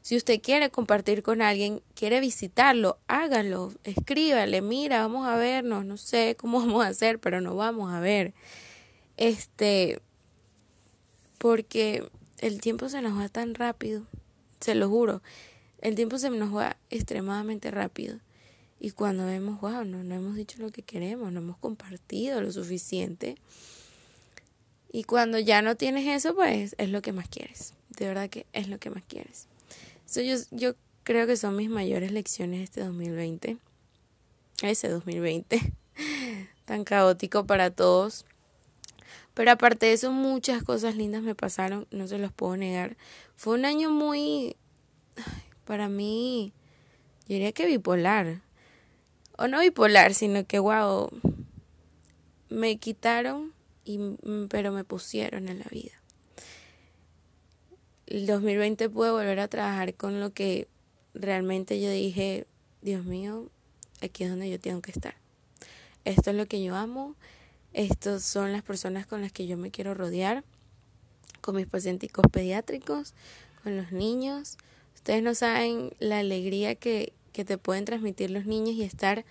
Si 0.08 0.16
usted 0.16 0.40
quiere 0.40 0.70
compartir 0.70 1.22
con 1.22 1.42
alguien, 1.42 1.82
quiere 1.94 2.20
visitarlo, 2.20 2.96
hágalo, 3.08 3.74
escríbale, 3.84 4.62
mira, 4.62 5.02
vamos 5.02 5.28
a 5.28 5.36
vernos, 5.36 5.84
no 5.84 5.98
sé 5.98 6.34
cómo 6.34 6.60
vamos 6.66 6.82
a 6.82 6.88
hacer, 6.88 7.18
pero 7.18 7.42
no 7.42 7.54
vamos 7.54 7.92
a 7.92 8.00
ver. 8.00 8.32
Este, 9.18 10.00
porque 11.36 12.08
el 12.38 12.58
tiempo 12.62 12.88
se 12.88 13.02
nos 13.02 13.18
va 13.18 13.28
tan 13.28 13.54
rápido, 13.54 14.06
se 14.60 14.74
lo 14.74 14.88
juro, 14.88 15.20
el 15.82 15.94
tiempo 15.94 16.18
se 16.18 16.30
nos 16.30 16.56
va 16.56 16.78
extremadamente 16.88 17.70
rápido. 17.70 18.18
Y 18.80 18.92
cuando 18.92 19.26
vemos, 19.26 19.60
wow, 19.60 19.84
no, 19.84 20.04
no 20.04 20.14
hemos 20.14 20.36
dicho 20.36 20.56
lo 20.58 20.70
que 20.70 20.80
queremos, 20.80 21.30
no 21.32 21.40
hemos 21.40 21.58
compartido 21.58 22.40
lo 22.40 22.50
suficiente. 22.50 23.36
Y 24.90 25.04
cuando 25.04 25.38
ya 25.38 25.60
no 25.60 25.76
tienes 25.76 26.06
eso, 26.06 26.34
pues 26.34 26.74
es 26.78 26.88
lo 26.88 27.02
que 27.02 27.12
más 27.12 27.28
quieres. 27.28 27.74
De 27.90 28.08
verdad 28.08 28.30
que 28.30 28.46
es 28.54 28.68
lo 28.68 28.78
que 28.78 28.88
más 28.88 29.02
quieres. 29.06 29.47
Yo, 30.52 30.74
creo 31.02 31.26
que 31.26 31.36
son 31.36 31.56
mis 31.56 31.70
mayores 31.70 32.12
lecciones 32.12 32.62
este 32.62 32.82
2020. 32.82 33.58
Ese 34.62 34.88
2020. 34.88 35.74
Tan 36.64 36.84
caótico 36.84 37.46
para 37.46 37.70
todos. 37.70 38.24
Pero 39.34 39.52
aparte 39.52 39.86
de 39.86 39.92
eso, 39.92 40.10
muchas 40.10 40.62
cosas 40.62 40.96
lindas 40.96 41.22
me 41.22 41.34
pasaron, 41.34 41.86
no 41.90 42.08
se 42.08 42.18
los 42.18 42.32
puedo 42.32 42.56
negar. 42.56 42.96
Fue 43.36 43.54
un 43.54 43.64
año 43.64 43.90
muy, 43.90 44.56
para 45.64 45.88
mí, 45.88 46.52
yo 47.28 47.34
diría 47.34 47.52
que 47.52 47.66
bipolar. 47.66 48.40
O 49.36 49.46
no 49.46 49.60
bipolar, 49.60 50.14
sino 50.14 50.44
que, 50.44 50.58
wow, 50.58 51.10
me 52.48 52.78
quitaron 52.78 53.52
Mm, 53.96 54.46
pero 54.48 54.72
me 54.72 54.84
pusieron 54.84 55.48
en 55.48 55.60
la 55.60 55.66
vida. 55.70 55.92
El 58.08 58.24
2020 58.26 58.88
pude 58.88 59.10
volver 59.10 59.38
a 59.38 59.48
trabajar 59.48 59.92
con 59.92 60.18
lo 60.18 60.32
que 60.32 60.66
realmente 61.12 61.78
yo 61.78 61.90
dije, 61.90 62.46
Dios 62.80 63.04
mío, 63.04 63.50
aquí 64.00 64.24
es 64.24 64.30
donde 64.30 64.48
yo 64.48 64.58
tengo 64.58 64.80
que 64.80 64.92
estar. 64.92 65.14
Esto 66.06 66.30
es 66.30 66.36
lo 66.36 66.46
que 66.46 66.62
yo 66.62 66.74
amo, 66.74 67.16
estas 67.74 68.22
son 68.22 68.52
las 68.52 68.62
personas 68.62 69.06
con 69.06 69.20
las 69.20 69.30
que 69.30 69.46
yo 69.46 69.58
me 69.58 69.70
quiero 69.70 69.92
rodear, 69.92 70.42
con 71.42 71.56
mis 71.56 71.66
pacientes 71.66 72.10
pediátricos, 72.32 73.12
con 73.62 73.76
los 73.76 73.92
niños. 73.92 74.56
Ustedes 74.94 75.22
no 75.22 75.34
saben 75.34 75.92
la 75.98 76.20
alegría 76.20 76.76
que, 76.76 77.12
que 77.34 77.44
te 77.44 77.58
pueden 77.58 77.84
transmitir 77.84 78.30
los 78.30 78.46
niños 78.46 78.74
y 78.74 78.84
estar 78.84 79.26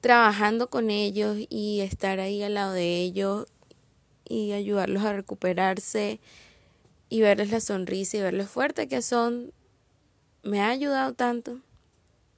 trabajando 0.00 0.70
con 0.70 0.88
ellos 0.88 1.36
y 1.50 1.80
estar 1.82 2.18
ahí 2.20 2.42
al 2.42 2.54
lado 2.54 2.72
de 2.72 2.96
ellos 2.96 3.46
y 4.26 4.52
ayudarlos 4.52 5.04
a 5.04 5.12
recuperarse 5.12 6.18
y 7.08 7.20
verles 7.20 7.50
la 7.50 7.60
sonrisa 7.60 8.16
y 8.16 8.20
ver 8.20 8.34
lo 8.34 8.46
fuerte 8.46 8.88
que 8.88 9.02
son, 9.02 9.52
me 10.42 10.60
ha 10.60 10.70
ayudado 10.70 11.14
tanto, 11.14 11.60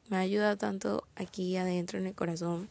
me 0.08 0.16
ha 0.16 0.20
ayudado 0.20 0.56
tanto 0.56 1.04
aquí 1.16 1.56
adentro 1.56 1.98
en 1.98 2.06
el 2.06 2.14
corazón 2.14 2.68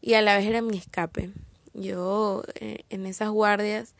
y 0.00 0.14
a 0.14 0.22
la 0.22 0.36
vez 0.36 0.46
era 0.46 0.62
mi 0.62 0.78
escape. 0.78 1.30
Yo 1.74 2.44
eh, 2.54 2.84
en 2.90 3.06
esas 3.06 3.30
guardias, 3.30 3.94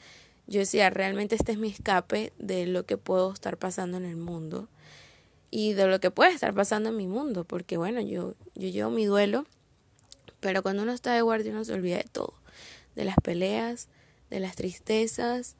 yo 0.46 0.60
decía, 0.60 0.88
realmente 0.88 1.34
este 1.34 1.52
es 1.52 1.58
mi 1.58 1.68
escape 1.68 2.32
de 2.38 2.66
lo 2.66 2.86
que 2.86 2.96
puedo 2.96 3.32
estar 3.32 3.56
pasando 3.56 3.96
en 3.96 4.04
el 4.04 4.16
mundo 4.16 4.68
y 5.50 5.72
de 5.72 5.86
lo 5.86 6.00
que 6.00 6.10
puede 6.10 6.32
estar 6.32 6.54
pasando 6.54 6.90
en 6.90 6.96
mi 6.96 7.06
mundo, 7.06 7.44
porque 7.44 7.76
bueno, 7.76 8.00
yo, 8.00 8.34
yo 8.54 8.68
llevo 8.68 8.90
mi 8.90 9.04
duelo, 9.04 9.46
pero 10.40 10.62
cuando 10.62 10.82
uno 10.82 10.92
está 10.92 11.12
de 11.12 11.22
guardia 11.22 11.52
uno 11.52 11.64
se 11.64 11.72
olvida 11.72 11.96
de 11.96 12.04
todo, 12.04 12.34
de 12.94 13.04
las 13.04 13.16
peleas, 13.22 13.88
de 14.30 14.40
las 14.40 14.56
tristezas 14.56 15.56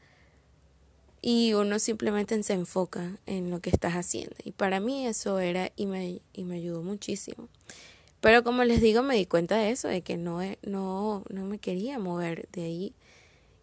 y 1.22 1.54
uno 1.54 1.78
simplemente 1.78 2.40
se 2.42 2.52
enfoca 2.52 3.18
en 3.26 3.50
lo 3.50 3.60
que 3.60 3.70
estás 3.70 3.94
haciendo. 3.94 4.36
Y 4.44 4.52
para 4.52 4.80
mí 4.80 5.06
eso 5.06 5.38
era 5.38 5.72
y 5.76 5.86
me, 5.86 6.20
y 6.32 6.44
me 6.44 6.56
ayudó 6.56 6.82
muchísimo. 6.82 7.48
Pero 8.20 8.42
como 8.42 8.64
les 8.64 8.80
digo, 8.80 9.02
me 9.02 9.16
di 9.16 9.26
cuenta 9.26 9.56
de 9.56 9.70
eso, 9.70 9.88
de 9.88 10.02
que 10.02 10.16
no, 10.16 10.40
no, 10.62 11.24
no 11.28 11.44
me 11.44 11.58
quería 11.58 11.98
mover 11.98 12.48
de 12.52 12.62
ahí, 12.62 12.94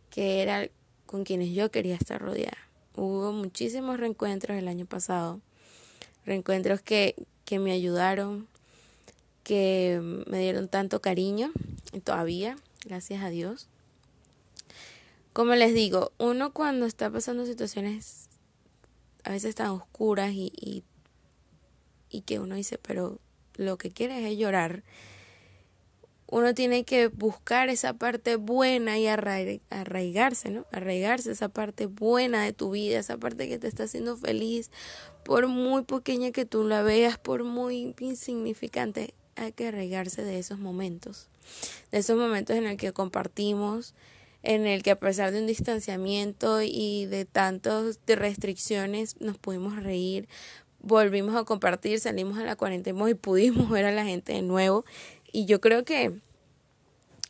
que 0.10 0.42
era 0.42 0.70
con 1.06 1.24
quienes 1.24 1.54
yo 1.54 1.72
quería 1.72 1.96
estar 1.96 2.22
rodeada. 2.22 2.58
Hubo 2.96 3.32
muchísimos 3.32 4.00
reencuentros 4.00 4.58
el 4.58 4.68
año 4.68 4.86
pasado, 4.86 5.42
reencuentros 6.26 6.82
que, 6.82 7.16
que 7.46 7.60
me 7.60 7.72
ayudaron, 7.72 8.48
que 9.44 10.00
me 10.28 10.40
dieron 10.40 10.68
tanto 10.68 11.02
cariño, 11.02 11.52
y 11.92 12.00
todavía, 12.00 12.58
gracias 12.86 13.24
a 13.24 13.30
Dios. 13.30 13.68
Como 15.34 15.56
les 15.56 15.74
digo, 15.74 16.12
uno 16.20 16.54
cuando 16.54 16.86
está 16.86 17.10
pasando 17.10 17.48
situaciones 17.48 18.30
a 19.24 19.32
veces 19.32 19.56
tan 19.56 19.70
oscuras 19.70 20.32
y, 20.32 20.84
y, 22.10 22.22
que 22.22 22.40
uno 22.40 22.54
dice, 22.54 22.78
pero 22.78 23.20
lo 23.56 23.80
que 23.80 23.90
quiere 23.90 24.32
es 24.32 24.38
llorar, 24.38 24.84
uno 26.28 26.54
tiene 26.54 26.84
que 26.84 27.08
buscar 27.08 27.70
esa 27.70 27.94
parte 27.94 28.36
buena 28.36 29.00
y 29.00 29.08
arraigarse, 29.08 30.52
¿no? 30.52 30.68
Arraigarse 30.72 31.32
esa 31.32 31.50
parte 31.50 31.88
buena 31.88 32.44
de 32.44 32.54
tu 32.54 32.72
vida, 32.72 33.00
esa 33.00 33.18
parte 33.18 33.50
que 33.50 33.58
te 33.58 33.68
está 33.68 33.84
haciendo 33.86 34.18
feliz, 34.18 34.70
por 35.26 35.48
muy 35.48 35.84
pequeña 35.84 36.32
que 36.32 36.46
tú 36.46 36.64
la 36.64 36.84
veas, 36.84 37.18
por 37.18 37.44
muy 37.44 37.96
insignificante, 38.00 39.16
hay 39.36 39.52
que 39.52 39.68
arraigarse 39.68 40.24
de 40.24 40.38
esos 40.38 40.60
momentos, 40.60 41.28
de 41.92 42.00
esos 42.00 42.18
momentos 42.18 42.56
en 42.56 42.66
el 42.66 42.78
que 42.78 42.94
compartimos, 42.94 43.96
en 44.44 44.68
el 44.68 44.84
que 44.84 44.92
a 44.92 45.00
pesar 45.00 45.32
de 45.32 45.40
un 45.40 45.48
distanciamiento 45.48 46.62
y 46.62 47.06
de 47.06 47.26
tantas 47.26 48.00
restricciones 48.06 49.20
nos 49.22 49.38
pudimos 49.38 49.82
reír, 49.82 50.28
volvimos 50.82 51.36
a 51.36 51.46
compartir, 51.46 52.00
salimos 52.00 52.38
a 52.38 52.44
la 52.44 52.58
cuarentena 52.58 53.10
y 53.10 53.14
pudimos 53.16 53.70
ver 53.72 53.86
a 53.86 53.92
la 53.92 54.04
gente 54.04 54.34
de 54.34 54.42
nuevo. 54.42 54.86
Y 55.32 55.46
yo 55.46 55.62
creo 55.62 55.84
que 55.84 56.14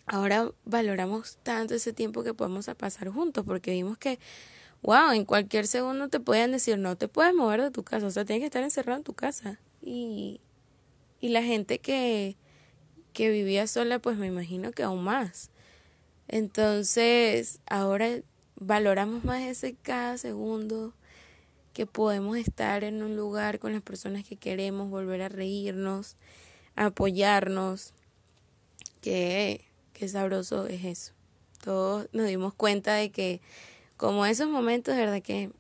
ahora 0.08 0.52
valoramos 0.66 1.38
tanto 1.44 1.76
ese 1.76 1.94
tiempo 1.94 2.24
que 2.24 2.34
podemos 2.34 2.66
pasar 2.78 3.08
juntos 3.10 3.46
porque 3.46 3.72
vimos 3.72 3.98
que, 3.98 4.20
wow, 4.82 5.12
en 5.12 5.24
cualquier 5.24 5.68
segundo 5.68 6.10
te 6.10 6.20
pueden 6.20 6.52
decir 6.52 6.78
no 6.80 6.98
te 6.98 7.08
puedes 7.08 7.34
mover 7.34 7.62
de 7.62 7.72
tu 7.72 7.84
casa, 7.84 8.08
o 8.08 8.12
sea, 8.12 8.26
tienes 8.26 8.42
que 8.42 8.48
estar 8.48 8.64
encerrado 8.64 8.98
en 8.98 9.04
tu 9.04 9.14
casa. 9.14 9.60
Y, 9.82 10.42
y 11.22 11.30
la 11.30 11.44
gente 11.44 11.80
que, 11.80 12.38
que 13.14 13.30
vivía 13.30 13.68
sola, 13.68 14.00
pues 14.00 14.18
me 14.18 14.28
imagino 14.28 14.72
que 14.72 14.82
aún 14.82 15.04
más. 15.04 15.52
Entonces, 16.34 17.60
ahora 17.68 18.10
valoramos 18.56 19.24
más 19.24 19.44
ese 19.44 19.76
cada 19.76 20.18
segundo 20.18 20.92
que 21.74 21.86
podemos 21.86 22.38
estar 22.38 22.84
en 22.84 23.04
un 23.04 23.16
lugar 23.16 23.60
con 23.60 23.72
las 23.72 23.84
personas 23.84 24.24
que 24.24 24.36
queremos, 24.36 24.90
volver 24.90 25.22
a 25.22 25.30
reírnos, 25.30 26.16
apoyarnos. 26.76 27.94
Qué, 29.00 29.62
qué 29.94 30.08
sabroso 30.08 30.66
es 30.66 30.84
eso. 30.86 31.14
Todos 31.64 32.10
nos 32.14 32.26
dimos 32.26 32.56
cuenta 32.56 32.96
de 32.96 33.12
que 33.12 33.40
como 33.96 34.26
esos 34.26 34.50
momentos, 34.50 34.96
de 34.96 35.02
verdad 35.02 35.22
que 35.22 35.52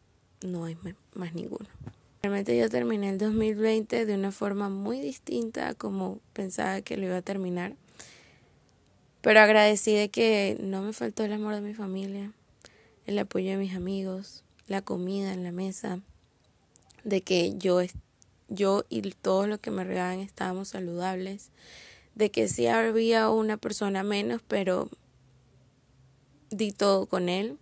no 0.41 0.65
hay 0.65 0.75
más 1.13 1.35
ninguno. 1.35 1.69
Realmente 2.23 2.57
yo 2.57 2.67
terminé 2.67 3.09
el 3.09 3.19
2020 3.19 4.07
de 4.07 4.15
una 4.15 4.31
forma 4.31 4.69
muy 4.69 4.99
distinta 5.01 5.67
a 5.67 5.73
como 5.75 6.19
pensaba 6.33 6.81
que 6.81 6.97
lo 6.97 7.05
iba 7.05 7.17
a 7.17 7.21
terminar. 7.21 7.75
Pero 9.23 9.39
agradecí 9.39 9.93
de 9.93 10.09
que 10.09 10.57
no 10.59 10.81
me 10.81 10.91
faltó 10.91 11.23
el 11.23 11.31
amor 11.31 11.55
de 11.55 11.61
mi 11.61 11.73
familia, 11.73 12.33
el 13.05 13.17
apoyo 13.17 13.51
de 13.51 13.55
mis 13.55 13.73
amigos, 13.73 14.43
la 14.67 14.81
comida 14.81 15.31
en 15.31 15.45
la 15.45 15.53
mesa, 15.53 16.01
de 17.05 17.21
que 17.21 17.57
yo, 17.57 17.79
yo 18.49 18.83
y 18.89 19.01
todos 19.11 19.47
los 19.47 19.59
que 19.59 19.71
me 19.71 19.85
regaban 19.85 20.19
estábamos 20.19 20.67
saludables, 20.67 21.51
de 22.15 22.31
que 22.31 22.49
sí 22.49 22.67
había 22.67 23.29
una 23.29 23.55
persona 23.55 24.03
menos, 24.03 24.41
pero 24.45 24.89
di 26.49 26.73
todo 26.73 27.05
con 27.05 27.29
él, 27.29 27.57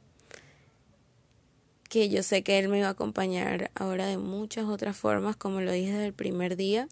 que 1.90 2.10
yo 2.10 2.24
sé 2.24 2.42
que 2.42 2.58
él 2.58 2.70
me 2.70 2.80
iba 2.80 2.88
a 2.88 2.92
acompañar 2.92 3.70
ahora 3.76 4.08
de 4.08 4.18
muchas 4.18 4.66
otras 4.66 4.98
formas, 4.98 5.36
como 5.36 5.62
lo 5.62 5.72
dije 5.72 5.92
desde 5.92 6.08
el 6.08 6.14
primer 6.14 6.56
día, 6.56 6.88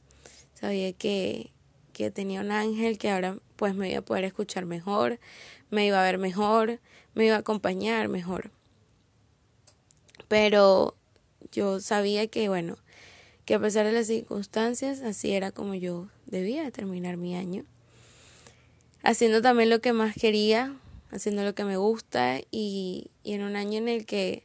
sabía 0.53 0.93
que, 0.93 1.49
que 1.91 2.11
tenía 2.11 2.41
un 2.41 2.51
ángel 2.51 2.99
que 2.99 3.09
ahora 3.09 3.39
pues 3.59 3.75
me 3.75 3.89
iba 3.89 3.99
a 3.99 4.01
poder 4.01 4.23
escuchar 4.23 4.65
mejor, 4.65 5.19
me 5.69 5.85
iba 5.85 5.99
a 5.99 6.05
ver 6.05 6.17
mejor, 6.17 6.79
me 7.13 7.25
iba 7.25 7.35
a 7.35 7.39
acompañar 7.39 8.07
mejor. 8.07 8.51
Pero 10.29 10.95
yo 11.51 11.81
sabía 11.81 12.27
que, 12.27 12.47
bueno, 12.47 12.77
que 13.43 13.55
a 13.55 13.59
pesar 13.59 13.85
de 13.85 13.91
las 13.91 14.07
circunstancias, 14.07 15.01
así 15.01 15.33
era 15.33 15.51
como 15.51 15.75
yo 15.75 16.07
debía 16.25 16.71
terminar 16.71 17.17
mi 17.17 17.35
año. 17.35 17.65
haciendo 19.03 19.41
también 19.41 19.69
lo 19.69 19.81
que 19.81 19.91
más 19.91 20.15
quería, 20.15 20.73
haciendo 21.11 21.43
lo 21.43 21.53
que 21.53 21.65
me 21.65 21.75
gusta 21.75 22.39
y, 22.51 23.11
y 23.23 23.33
en 23.33 23.43
un 23.43 23.57
año 23.57 23.77
en 23.79 23.89
el 23.89 24.05
que 24.05 24.43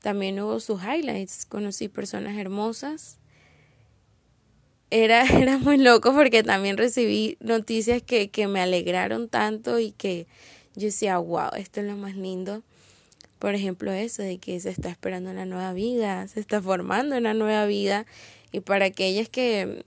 también 0.00 0.40
hubo 0.40 0.60
sus 0.60 0.80
highlights, 0.82 1.44
conocí 1.44 1.88
personas 1.88 2.38
hermosas. 2.38 3.18
Era, 4.94 5.24
era 5.42 5.58
muy 5.58 5.76
loco 5.76 6.14
porque 6.14 6.44
también 6.44 6.76
recibí 6.76 7.36
noticias 7.40 8.00
que, 8.00 8.30
que 8.30 8.46
me 8.46 8.60
alegraron 8.60 9.28
tanto 9.28 9.80
y 9.80 9.90
que 9.90 10.28
yo 10.76 10.86
decía, 10.86 11.18
wow, 11.18 11.50
esto 11.56 11.80
es 11.80 11.86
lo 11.86 11.96
más 11.96 12.14
lindo. 12.14 12.62
Por 13.40 13.56
ejemplo, 13.56 13.90
eso 13.90 14.22
de 14.22 14.38
que 14.38 14.60
se 14.60 14.70
está 14.70 14.90
esperando 14.90 15.30
una 15.30 15.46
nueva 15.46 15.72
vida, 15.72 16.28
se 16.28 16.38
está 16.38 16.62
formando 16.62 17.16
una 17.16 17.34
nueva 17.34 17.66
vida. 17.66 18.06
Y 18.52 18.60
para 18.60 18.84
aquellas 18.84 19.28
que, 19.28 19.84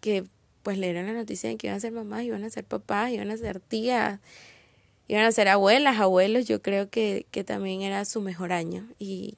que 0.00 0.24
pues 0.64 0.78
leyeron 0.78 1.06
la 1.06 1.12
noticia 1.12 1.48
de 1.48 1.56
que 1.56 1.68
iban 1.68 1.76
a 1.76 1.80
ser 1.80 1.92
mamás, 1.92 2.24
iban 2.24 2.42
a 2.42 2.50
ser 2.50 2.64
papás, 2.64 3.12
iban 3.12 3.30
a 3.30 3.36
ser 3.36 3.60
tías, 3.60 4.18
iban 5.06 5.26
a 5.26 5.30
ser 5.30 5.46
abuelas, 5.46 6.00
abuelos, 6.00 6.44
yo 6.46 6.60
creo 6.60 6.90
que, 6.90 7.26
que 7.30 7.44
también 7.44 7.82
era 7.82 8.04
su 8.04 8.20
mejor 8.20 8.52
año. 8.52 8.84
Y, 8.98 9.36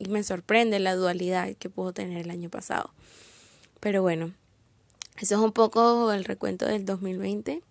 y 0.00 0.08
me 0.08 0.24
sorprende 0.24 0.80
la 0.80 0.96
dualidad 0.96 1.54
que 1.56 1.68
pudo 1.68 1.92
tener 1.92 2.24
el 2.24 2.30
año 2.30 2.48
pasado. 2.48 2.92
Pero 3.80 4.02
bueno, 4.02 4.32
eso 5.20 5.34
es 5.34 5.40
un 5.40 5.52
poco 5.52 6.10
el 6.12 6.24
recuento 6.24 6.64
del 6.64 6.86
2020. 6.86 7.62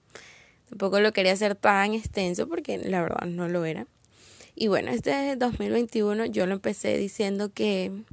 Tampoco 0.70 1.00
lo 1.00 1.12
quería 1.12 1.34
hacer 1.34 1.56
tan 1.56 1.96
extenso 1.96 2.48
porque 2.48 2.78
la 2.78 3.02
verdad 3.02 3.26
no 3.26 3.50
lo 3.50 3.66
era. 3.66 3.88
Y 4.56 4.68
bueno, 4.68 4.92
este 4.92 5.36
2021 5.36 6.28
yo 6.28 6.46
lo 6.46 6.54
empecé 6.54 6.98
diciendo 6.98 7.52
que 7.52 8.04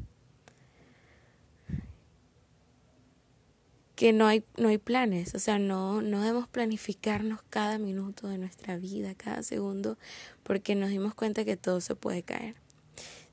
que 3.96 4.12
no 4.12 4.26
hay 4.26 4.44
no 4.58 4.68
hay 4.68 4.78
planes, 4.78 5.34
o 5.34 5.38
sea, 5.38 5.58
no 5.58 6.02
no 6.02 6.20
debemos 6.20 6.48
planificarnos 6.48 7.40
cada 7.50 7.78
minuto 7.78 8.28
de 8.28 8.38
nuestra 8.38 8.76
vida, 8.78 9.14
cada 9.14 9.42
segundo, 9.42 9.98
porque 10.42 10.74
nos 10.74 10.90
dimos 10.90 11.14
cuenta 11.14 11.44
que 11.44 11.56
todo 11.56 11.80
se 11.80 11.94
puede 11.94 12.22
caer. 12.22 12.54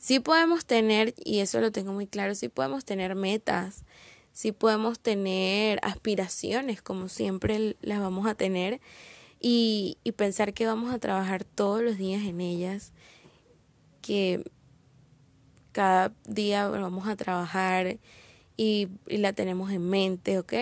Sí 0.03 0.19
podemos 0.19 0.65
tener 0.65 1.13
y 1.15 1.39
eso 1.39 1.61
lo 1.61 1.71
tengo 1.71 1.93
muy 1.93 2.07
claro, 2.07 2.35
sí 2.35 2.49
podemos 2.49 2.83
tener 2.83 3.15
metas, 3.15 3.85
sí 4.33 4.51
podemos 4.51 4.99
tener 4.99 5.79
aspiraciones 5.81 6.81
como 6.81 7.07
siempre 7.07 7.77
las 7.81 8.01
vamos 8.01 8.27
a 8.27 8.35
tener 8.35 8.81
y, 9.39 9.97
y 10.03 10.11
pensar 10.11 10.53
que 10.53 10.65
vamos 10.65 10.93
a 10.93 10.99
trabajar 10.99 11.45
todos 11.45 11.81
los 11.81 11.97
días 11.97 12.23
en 12.23 12.41
ellas, 12.41 12.91
que 14.01 14.43
cada 15.71 16.11
día 16.27 16.67
vamos 16.67 17.07
a 17.07 17.15
trabajar 17.15 17.97
y, 18.57 18.89
y 19.07 19.17
la 19.19 19.31
tenemos 19.31 19.71
en 19.71 19.89
mente, 19.89 20.37
¿ok? 20.37 20.53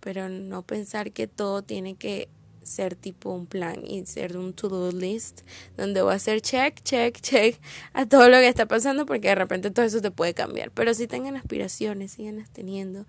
Pero 0.00 0.28
no 0.28 0.62
pensar 0.62 1.12
que 1.12 1.28
todo 1.28 1.62
tiene 1.62 1.94
que 1.94 2.28
ser 2.70 2.94
tipo 2.94 3.30
un 3.30 3.46
plan 3.46 3.84
y 3.86 4.06
ser 4.06 4.36
un 4.36 4.52
to-do 4.52 4.92
list 4.92 5.42
donde 5.76 6.02
voy 6.02 6.12
a 6.12 6.16
hacer 6.16 6.40
check, 6.40 6.80
check, 6.82 7.20
check 7.20 7.60
a 7.92 8.06
todo 8.06 8.28
lo 8.28 8.38
que 8.38 8.48
está 8.48 8.66
pasando 8.66 9.06
porque 9.06 9.28
de 9.28 9.34
repente 9.34 9.70
todo 9.70 9.84
eso 9.84 10.00
te 10.00 10.10
puede 10.10 10.34
cambiar. 10.34 10.70
Pero 10.70 10.94
si 10.94 11.06
tengan 11.06 11.36
aspiraciones, 11.36 12.12
sigan 12.12 12.44
teniendo 12.52 13.06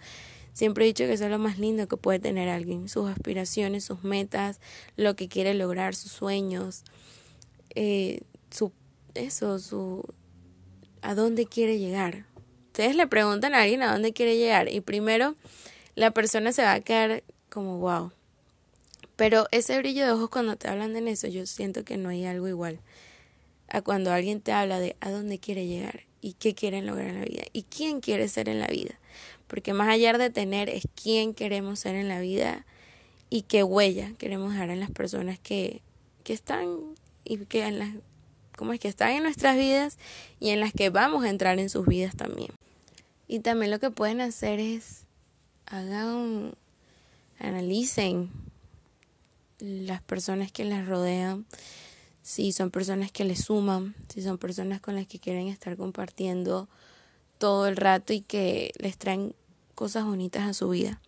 Siempre 0.53 0.83
he 0.83 0.87
dicho 0.87 1.05
que 1.05 1.13
eso 1.13 1.25
es 1.25 1.31
lo 1.31 1.39
más 1.39 1.59
lindo 1.59 1.87
que 1.87 1.97
puede 1.97 2.19
tener 2.19 2.49
alguien, 2.49 2.89
sus 2.89 3.09
aspiraciones, 3.09 3.85
sus 3.85 4.03
metas, 4.03 4.59
lo 4.97 5.15
que 5.15 5.29
quiere 5.29 5.53
lograr, 5.53 5.95
sus 5.95 6.11
sueños, 6.11 6.83
eh, 7.73 8.21
su, 8.49 8.73
eso, 9.13 9.59
su, 9.59 10.03
a 11.01 11.15
dónde 11.15 11.45
quiere 11.45 11.79
llegar. 11.79 12.25
Ustedes 12.67 12.95
le 12.95 13.07
preguntan 13.07 13.53
a 13.53 13.61
alguien 13.61 13.81
a 13.81 13.93
dónde 13.93 14.11
quiere 14.11 14.37
llegar 14.37 14.69
y 14.69 14.81
primero 14.81 15.35
la 15.95 16.11
persona 16.11 16.51
se 16.51 16.63
va 16.63 16.73
a 16.73 16.81
quedar 16.81 17.23
como 17.49 17.77
wow. 17.79 18.11
Pero 19.21 19.45
ese 19.51 19.77
brillo 19.77 20.03
de 20.03 20.13
ojos 20.13 20.31
cuando 20.31 20.55
te 20.55 20.67
hablan 20.67 20.93
de 20.93 21.11
eso, 21.11 21.27
yo 21.27 21.45
siento 21.45 21.85
que 21.85 21.95
no 21.95 22.09
hay 22.09 22.25
algo 22.25 22.47
igual 22.47 22.79
a 23.67 23.83
cuando 23.83 24.11
alguien 24.11 24.41
te 24.41 24.51
habla 24.51 24.79
de 24.79 24.95
a 24.99 25.11
dónde 25.11 25.37
quiere 25.37 25.67
llegar 25.67 26.05
y 26.21 26.33
qué 26.33 26.55
quieren 26.55 26.87
lograr 26.87 27.09
en 27.09 27.19
la 27.19 27.25
vida 27.25 27.43
y 27.53 27.61
quién 27.61 28.01
quiere 28.01 28.27
ser 28.27 28.49
en 28.49 28.59
la 28.59 28.65
vida 28.65 28.95
porque 29.45 29.73
más 29.73 29.89
allá 29.89 30.17
de 30.17 30.31
tener 30.31 30.69
es 30.69 30.87
quién 30.95 31.35
queremos 31.35 31.77
ser 31.77 31.93
en 31.93 32.07
la 32.07 32.19
vida 32.19 32.65
y 33.29 33.43
qué 33.43 33.61
huella 33.61 34.11
queremos 34.17 34.53
dejar 34.53 34.71
en 34.71 34.79
las 34.79 34.89
personas 34.89 35.37
que, 35.37 35.83
que 36.23 36.33
están 36.33 36.67
y 37.23 37.37
que 37.45 37.67
en 37.67 37.77
las 37.77 37.89
como 38.57 38.73
es 38.73 38.79
que 38.79 38.87
están 38.87 39.11
en 39.11 39.21
nuestras 39.21 39.55
vidas 39.55 39.99
y 40.39 40.49
en 40.49 40.61
las 40.61 40.73
que 40.73 40.89
vamos 40.89 41.25
a 41.25 41.29
entrar 41.29 41.59
en 41.59 41.69
sus 41.69 41.85
vidas 41.85 42.15
también. 42.15 42.51
Y 43.27 43.41
también 43.41 43.69
lo 43.69 43.79
que 43.79 43.91
pueden 43.91 44.19
hacer 44.19 44.59
es 44.59 45.03
hagan 45.67 46.55
analicen 47.37 48.31
las 49.61 50.01
personas 50.01 50.51
que 50.51 50.65
les 50.65 50.85
rodean, 50.85 51.45
si 52.21 52.51
son 52.51 52.71
personas 52.71 53.11
que 53.11 53.23
les 53.23 53.45
suman, 53.45 53.95
si 54.13 54.21
son 54.21 54.37
personas 54.37 54.81
con 54.81 54.95
las 54.95 55.07
que 55.07 55.19
quieren 55.19 55.47
estar 55.47 55.77
compartiendo 55.77 56.67
todo 57.37 57.67
el 57.67 57.77
rato 57.77 58.13
y 58.13 58.21
que 58.21 58.71
les 58.77 58.97
traen 58.97 59.33
cosas 59.75 60.05
bonitas 60.05 60.47
a 60.47 60.53
su 60.53 60.69
vida, 60.69 61.01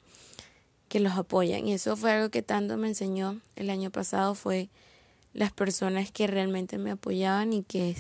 que 0.88 1.00
los 1.00 1.14
apoyan. 1.14 1.68
Y 1.68 1.74
eso 1.74 1.96
fue 1.96 2.12
algo 2.12 2.30
que 2.30 2.42
tanto 2.42 2.78
me 2.78 2.88
enseñó 2.88 3.40
el 3.56 3.70
año 3.70 3.92
pasado, 3.92 4.36
fue 4.36 4.70
las 5.34 5.52
personas 5.52 6.12
que 6.12 6.28
realmente 6.28 6.78
me 6.78 6.92
apoyaban 6.92 7.54
y 7.54 7.64
que 7.64 7.96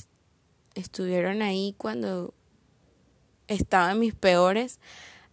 estuvieron 0.76 1.42
ahí 1.42 1.74
cuando 1.78 2.34
estaban 3.48 4.00
mis 4.00 4.13
peores, 4.13 4.80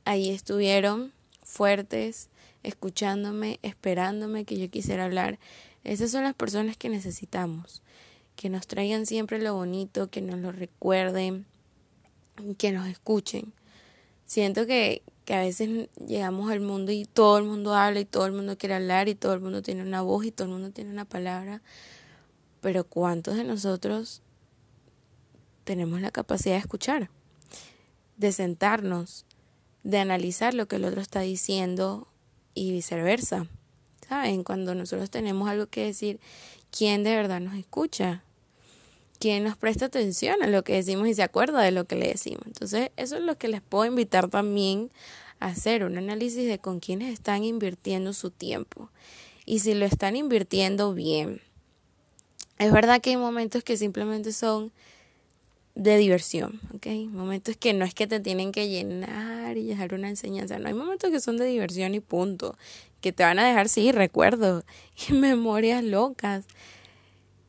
ahí 0.04 0.30
estuvieron 0.30 1.12
fuertes, 1.42 2.29
escuchándome, 2.62 3.58
esperándome 3.62 4.44
que 4.44 4.58
yo 4.58 4.70
quisiera 4.70 5.04
hablar. 5.04 5.38
Esas 5.84 6.10
son 6.10 6.24
las 6.24 6.34
personas 6.34 6.76
que 6.76 6.88
necesitamos, 6.88 7.82
que 8.36 8.50
nos 8.50 8.66
traigan 8.66 9.06
siempre 9.06 9.40
lo 9.40 9.54
bonito, 9.54 10.10
que 10.10 10.20
nos 10.20 10.38
lo 10.38 10.52
recuerden, 10.52 11.46
que 12.58 12.72
nos 12.72 12.86
escuchen. 12.86 13.52
Siento 14.24 14.66
que, 14.66 15.02
que 15.24 15.34
a 15.34 15.40
veces 15.40 15.88
llegamos 16.06 16.50
al 16.50 16.60
mundo 16.60 16.92
y 16.92 17.04
todo 17.04 17.38
el 17.38 17.44
mundo 17.44 17.74
habla 17.74 18.00
y 18.00 18.04
todo 18.04 18.26
el 18.26 18.32
mundo 18.32 18.58
quiere 18.58 18.74
hablar 18.74 19.08
y 19.08 19.14
todo 19.14 19.32
el 19.32 19.40
mundo 19.40 19.62
tiene 19.62 19.82
una 19.82 20.02
voz 20.02 20.24
y 20.24 20.30
todo 20.30 20.46
el 20.46 20.52
mundo 20.52 20.70
tiene 20.70 20.90
una 20.90 21.04
palabra, 21.04 21.62
pero 22.60 22.84
¿cuántos 22.84 23.36
de 23.36 23.44
nosotros 23.44 24.22
tenemos 25.64 26.00
la 26.00 26.10
capacidad 26.10 26.54
de 26.54 26.60
escuchar? 26.60 27.10
De 28.18 28.32
sentarnos, 28.32 29.24
de 29.82 29.98
analizar 29.98 30.52
lo 30.52 30.68
que 30.68 30.76
el 30.76 30.84
otro 30.84 31.00
está 31.00 31.20
diciendo 31.20 32.09
y 32.60 32.72
viceversa. 32.72 33.46
¿Saben? 34.06 34.44
Cuando 34.44 34.74
nosotros 34.74 35.08
tenemos 35.08 35.48
algo 35.48 35.66
que 35.66 35.86
decir, 35.86 36.20
¿quién 36.70 37.04
de 37.04 37.16
verdad 37.16 37.40
nos 37.40 37.54
escucha? 37.54 38.22
¿Quién 39.18 39.44
nos 39.44 39.56
presta 39.56 39.86
atención 39.86 40.42
a 40.42 40.46
lo 40.46 40.62
que 40.62 40.74
decimos 40.74 41.08
y 41.08 41.14
se 41.14 41.22
acuerda 41.22 41.62
de 41.62 41.70
lo 41.70 41.84
que 41.84 41.96
le 41.96 42.08
decimos? 42.08 42.42
Entonces, 42.46 42.90
eso 42.98 43.16
es 43.16 43.22
lo 43.22 43.38
que 43.38 43.48
les 43.48 43.62
puedo 43.62 43.86
invitar 43.86 44.28
también 44.28 44.90
hacer 45.38 45.84
un 45.84 45.96
análisis 45.96 46.46
de 46.46 46.58
con 46.58 46.80
quiénes 46.80 47.14
están 47.14 47.44
invirtiendo 47.44 48.12
su 48.12 48.30
tiempo 48.30 48.90
y 49.46 49.60
si 49.60 49.72
lo 49.72 49.86
están 49.86 50.14
invirtiendo 50.14 50.92
bien. 50.92 51.40
Es 52.58 52.72
verdad 52.72 53.00
que 53.00 53.10
hay 53.10 53.16
momentos 53.16 53.64
que 53.64 53.78
simplemente 53.78 54.32
son 54.32 54.70
de 55.80 55.96
diversión, 55.96 56.60
¿ok? 56.74 56.88
Momentos 57.10 57.56
que 57.56 57.72
no 57.72 57.86
es 57.86 57.94
que 57.94 58.06
te 58.06 58.20
tienen 58.20 58.52
que 58.52 58.68
llenar 58.68 59.56
y 59.56 59.64
dejar 59.64 59.94
una 59.94 60.10
enseñanza, 60.10 60.58
no, 60.58 60.68
hay 60.68 60.74
momentos 60.74 61.10
que 61.10 61.20
son 61.20 61.38
de 61.38 61.46
diversión 61.46 61.94
y 61.94 62.00
punto, 62.00 62.54
que 63.00 63.12
te 63.14 63.22
van 63.22 63.38
a 63.38 63.46
dejar, 63.48 63.70
sí, 63.70 63.90
recuerdos 63.90 64.64
y 65.08 65.14
memorias 65.14 65.82
locas. 65.82 66.44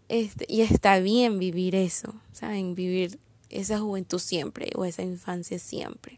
Este, 0.07 0.45
y 0.47 0.61
está 0.61 0.99
bien 0.99 1.39
vivir 1.39 1.75
eso, 1.75 2.15
¿saben? 2.31 2.73
Vivir 2.73 3.19
esa 3.49 3.79
juventud 3.79 4.19
siempre 4.19 4.69
o 4.75 4.85
esa 4.85 5.03
infancia 5.03 5.59
siempre. 5.59 6.17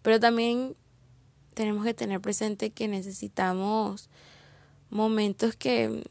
Pero 0.00 0.20
también 0.20 0.76
tenemos 1.52 1.84
que 1.84 1.92
tener 1.92 2.22
presente 2.22 2.70
que 2.70 2.88
necesitamos 2.88 4.08
momentos 4.88 5.56
que, 5.56 6.08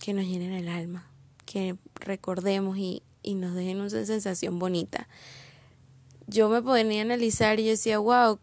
que 0.00 0.14
nos 0.14 0.24
llenen 0.24 0.52
el 0.52 0.68
alma, 0.68 1.10
que 1.44 1.76
recordemos 2.00 2.78
y, 2.78 3.02
y 3.26 3.34
nos 3.34 3.54
dejen 3.54 3.80
una 3.80 3.90
sensación 3.90 4.58
bonita. 4.58 5.08
Yo 6.28 6.48
me 6.48 6.62
ponía 6.62 7.00
a 7.00 7.04
analizar 7.04 7.60
y 7.60 7.64
yo 7.64 7.70
decía, 7.70 7.98
wow, 7.98 8.38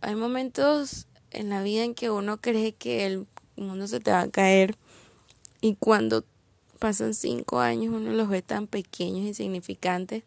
hay 0.00 0.16
momentos 0.16 1.06
en 1.30 1.48
la 1.48 1.62
vida 1.62 1.84
en 1.84 1.94
que 1.94 2.10
uno 2.10 2.40
cree 2.40 2.74
que 2.74 3.06
el 3.06 3.26
mundo 3.56 3.86
se 3.86 4.00
te 4.00 4.10
va 4.10 4.22
a 4.22 4.28
caer 4.28 4.76
y 5.60 5.76
cuando 5.76 6.24
pasan 6.80 7.14
cinco 7.14 7.60
años 7.60 7.94
uno 7.94 8.12
los 8.12 8.28
ve 8.28 8.42
tan 8.42 8.66
pequeños, 8.66 9.26
insignificantes 9.26 10.24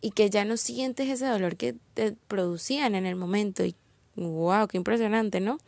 y 0.00 0.10
que 0.10 0.28
ya 0.28 0.44
no 0.44 0.56
sientes 0.56 1.08
ese 1.08 1.26
dolor 1.26 1.56
que 1.56 1.76
te 1.94 2.12
producían 2.12 2.96
en 2.96 3.06
el 3.06 3.14
momento 3.14 3.64
y 3.64 3.76
wow, 4.16 4.66
qué 4.66 4.78
impresionante, 4.78 5.38
¿no? 5.40 5.58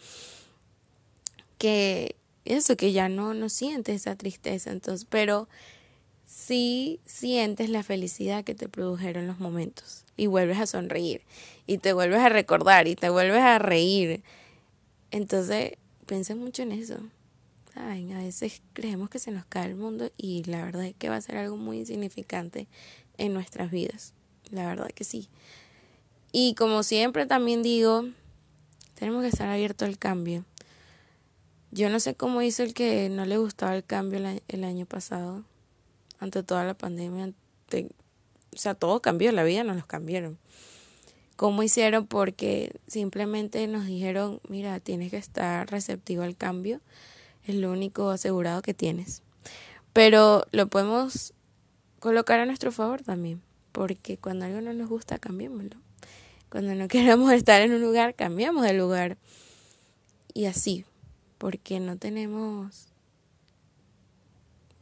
Que 1.57 2.17
eso, 2.45 2.77
que 2.77 2.93
ya 2.93 3.09
no, 3.09 3.33
no 3.33 3.49
sientes 3.49 4.03
esa 4.03 4.17
tristeza, 4.17 4.73
entonces, 4.73 5.07
pero 5.09 5.49
sí 6.29 7.01
sientes 7.07 7.71
la 7.71 7.83
felicidad 7.83 8.45
que 8.45 8.55
te 8.55 8.69
produjeron 8.69 9.27
los 9.27 9.41
momentos 9.41 10.05
y 10.17 10.27
vuelves 10.27 10.59
a 10.59 10.67
sonreír 10.67 11.23
y 11.67 11.79
te 11.79 11.95
vuelves 11.95 12.21
a 12.21 12.29
recordar 12.29 12.87
y 12.87 12.97
te 12.97 13.09
vuelves 13.09 13.41
a 13.41 13.59
reír 13.59 14.23
Entonces, 15.11 15.73
piensen 16.07 16.39
mucho 16.39 16.63
en 16.63 16.73
eso. 16.73 16.99
¿Saben? 17.73 18.13
A 18.13 18.23
veces 18.23 18.61
creemos 18.75 19.09
que 19.09 19.19
se 19.19 19.31
nos 19.31 19.47
cae 19.47 19.67
el 19.67 19.75
mundo 19.75 20.11
y 20.19 20.45
la 20.45 20.65
verdad 20.65 20.85
es 20.85 20.95
que 20.97 21.09
va 21.09 21.17
a 21.17 21.21
ser 21.21 21.39
algo 21.39 21.57
muy 21.57 21.79
insignificante 21.79 22.67
en 23.17 23.33
nuestras 23.33 23.71
vidas. 23.71 24.13
La 24.51 24.67
verdad 24.67 24.91
que 24.95 25.05
sí. 25.05 25.29
Y 26.31 26.55
como 26.55 26.83
siempre 26.83 27.25
también 27.25 27.63
digo, 27.63 28.05
tenemos 28.95 29.23
que 29.23 29.29
estar 29.29 29.49
abiertos 29.49 29.89
al 29.89 29.99
cambio. 29.99 30.45
Yo 31.71 31.89
no 31.89 32.01
sé 32.01 32.15
cómo 32.15 32.43
hizo 32.43 32.63
el 32.63 32.75
que 32.75 33.09
no 33.09 33.25
le 33.25 33.39
gustaba 33.39 33.77
el 33.77 33.85
cambio 33.85 34.21
el 34.49 34.65
año 34.65 34.85
pasado, 34.85 35.45
ante 36.19 36.43
toda 36.43 36.65
la 36.65 36.75
pandemia. 36.75 37.33
o 37.73 38.57
sea, 38.57 38.75
todo 38.75 39.01
cambió, 39.01 39.33
la 39.33 39.45
vida 39.45 39.65
nos 39.65 39.77
los 39.77 39.87
cambiaron. 39.87 40.39
¿Cómo 41.37 41.63
hicieron? 41.63 42.07
Porque 42.07 42.73
simplemente 42.89 43.67
nos 43.69 43.87
dijeron, 43.87 44.41
mira, 44.49 44.81
tienes 44.81 45.13
que 45.13 45.19
estar 45.19 45.71
receptivo 45.71 46.23
al 46.25 46.37
cambio, 46.37 46.81
es 47.47 47.55
lo 47.55 47.71
único 47.71 48.11
asegurado 48.11 48.61
que 48.61 48.75
tienes. 48.75 49.23
Pero 49.93 50.45
lo 50.51 50.67
podemos 50.67 51.35
colocar 52.01 52.41
a 52.41 52.47
nuestro 52.47 52.73
favor 52.73 53.03
también, 53.03 53.41
porque 53.71 54.19
cuando 54.19 54.47
algo 54.47 54.61
no 54.61 54.73
nos 54.73 54.89
gusta, 54.89 55.19
cambiémoslo. 55.19 55.77
Cuando 56.51 56.75
no 56.75 56.89
queremos 56.89 57.33
estar 57.33 57.63
en 57.63 57.73
un 57.73 57.83
lugar, 57.83 58.15
cambiamos 58.15 58.65
de 58.65 58.73
lugar. 58.73 59.17
Y 60.35 60.47
así, 60.47 60.85
porque 61.39 61.79
no 61.81 61.97
tenemos 61.97 62.89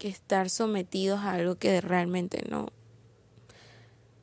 estar 0.08 0.50
sometidos 0.50 1.20
a 1.20 1.32
algo 1.32 1.56
que 1.56 1.80
realmente 1.80 2.44
no 2.48 2.68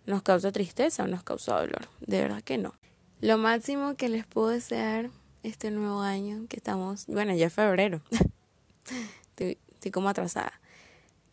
nos 0.05 0.21
causa 0.21 0.51
tristeza 0.51 1.03
o 1.03 1.07
nos 1.07 1.23
causa 1.23 1.59
dolor. 1.59 1.87
De 2.01 2.21
verdad 2.21 2.41
que 2.41 2.57
no. 2.57 2.73
Lo 3.21 3.37
máximo 3.37 3.95
que 3.95 4.09
les 4.09 4.25
puedo 4.25 4.49
desear 4.49 5.09
este 5.43 5.71
nuevo 5.71 6.01
año, 6.01 6.45
que 6.49 6.57
estamos, 6.57 7.05
bueno, 7.07 7.33
ya 7.35 7.47
es 7.47 7.53
febrero, 7.53 8.01
estoy, 9.29 9.57
estoy 9.71 9.91
como 9.91 10.09
atrasada. 10.09 10.59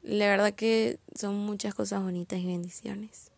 La 0.03 0.27
verdad 0.27 0.55
que 0.55 0.99
son 1.15 1.37
muchas 1.37 1.75
cosas 1.75 2.03
bonitas 2.03 2.39
y 2.39 2.47
bendiciones. 2.47 3.31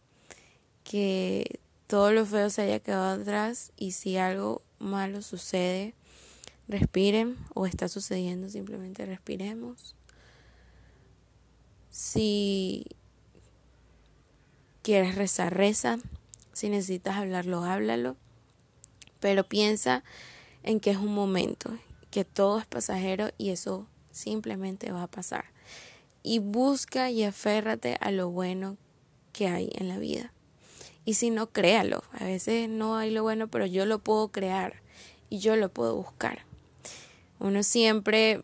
Que 0.85 1.61
todo 1.87 2.13
lo 2.13 2.25
feo 2.25 2.51
se 2.51 2.63
haya 2.63 2.81
quedado 2.81 3.21
atrás 3.21 3.73
y 3.77 3.93
si 3.93 4.17
algo 4.17 4.63
malo 4.79 5.23
sucede, 5.23 5.95
respiren 6.69 7.37
o 7.55 7.67
está 7.67 7.89
sucediendo, 7.89 8.49
simplemente 8.49 9.05
respiremos. 9.07 9.95
Si 11.93 12.87
quieres 14.83 15.15
rezar, 15.15 15.57
reza. 15.57 15.99
Si 16.53 16.69
necesitas 16.69 17.17
hablarlo, 17.17 17.63
háblalo. 17.63 18.17
Pero 19.21 19.45
piensa 19.45 20.03
en 20.65 20.81
que 20.81 20.91
es 20.91 20.97
un 20.97 21.15
momento, 21.15 21.71
que 22.11 22.25
todo 22.25 22.59
es 22.59 22.67
pasajero 22.67 23.31
y 23.39 23.51
eso 23.51 23.87
simplemente 24.11 24.91
va 24.91 25.05
a 25.05 25.11
pasar. 25.11 25.45
Y 26.25 26.41
busca 26.41 27.11
y 27.11 27.23
aférrate 27.23 27.97
a 28.01 28.11
lo 28.11 28.31
bueno 28.31 28.77
que 29.33 29.47
hay 29.47 29.71
en 29.75 29.87
la 29.87 29.99
vida. 29.99 30.33
Y 31.05 31.15
si 31.15 31.31
no, 31.31 31.51
créalo. 31.51 32.03
A 32.13 32.25
veces 32.25 32.69
no 32.69 32.97
hay 32.97 33.11
lo 33.11 33.23
bueno, 33.23 33.47
pero 33.47 33.67
yo 33.67 33.87
lo 33.87 34.01
puedo 34.01 34.33
crear 34.33 34.83
y 35.31 35.39
yo 35.39 35.55
lo 35.55 35.69
puedo 35.69 35.95
buscar 35.95 36.45
uno 37.43 37.65
siempre, 37.65 38.41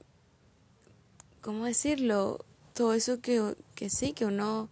¿cómo 1.40 1.66
decirlo? 1.66 2.44
Todo 2.78 2.92
eso 2.92 3.20
que, 3.20 3.56
que 3.74 3.90
sí, 3.90 4.12
que 4.12 4.24
uno, 4.24 4.68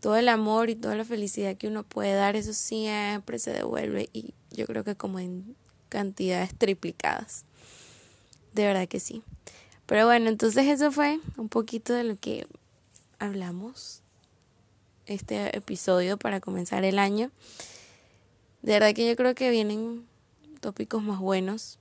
todo 0.00 0.14
el 0.14 0.28
amor 0.28 0.70
y 0.70 0.76
toda 0.76 0.94
la 0.94 1.04
felicidad 1.04 1.56
que 1.56 1.66
uno 1.66 1.82
puede 1.82 2.14
dar, 2.14 2.36
eso 2.36 2.52
siempre 2.52 3.40
se 3.40 3.50
devuelve 3.50 4.08
y 4.12 4.34
yo 4.52 4.66
creo 4.66 4.84
que 4.84 4.94
como 4.94 5.18
en 5.18 5.56
cantidades 5.88 6.56
triplicadas. 6.56 7.44
De 8.54 8.64
verdad 8.64 8.86
que 8.86 9.00
sí. 9.00 9.24
Pero 9.86 10.06
bueno, 10.06 10.28
entonces 10.28 10.66
eso 10.68 10.92
fue 10.92 11.18
un 11.36 11.48
poquito 11.48 11.92
de 11.92 12.04
lo 12.04 12.14
que 12.14 12.46
hablamos 13.18 14.02
este 15.06 15.56
episodio 15.56 16.18
para 16.18 16.38
comenzar 16.38 16.84
el 16.84 17.00
año. 17.00 17.32
De 18.62 18.74
verdad 18.74 18.94
que 18.94 19.08
yo 19.08 19.16
creo 19.16 19.34
que 19.34 19.50
vienen 19.50 20.06
tópicos 20.60 21.02
más 21.02 21.18
buenos 21.18 21.80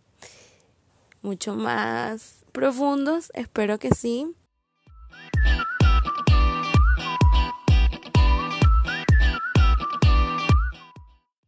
mucho 1.22 1.56
más 1.56 2.46
profundos, 2.52 3.32
espero 3.34 3.80
que 3.80 3.94
sí. 3.94 4.34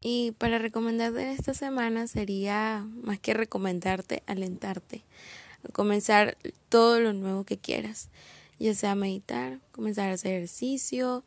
Y 0.01 0.31
para 0.37 0.59
recomendarte 0.59 1.31
esta 1.31 1.53
semana 1.53 2.07
sería 2.07 2.87
más 3.03 3.19
que 3.19 3.33
recomendarte, 3.33 4.23
alentarte 4.27 5.03
a 5.67 5.71
comenzar 5.73 6.37
todo 6.69 7.01
lo 7.01 7.11
nuevo 7.11 7.43
que 7.43 7.57
quieras, 7.57 8.09
ya 8.59 8.73
sea 8.73 8.95
meditar, 8.95 9.59
comenzar 9.71 10.09
a 10.09 10.13
hacer 10.13 10.35
ejercicio, 10.35 11.25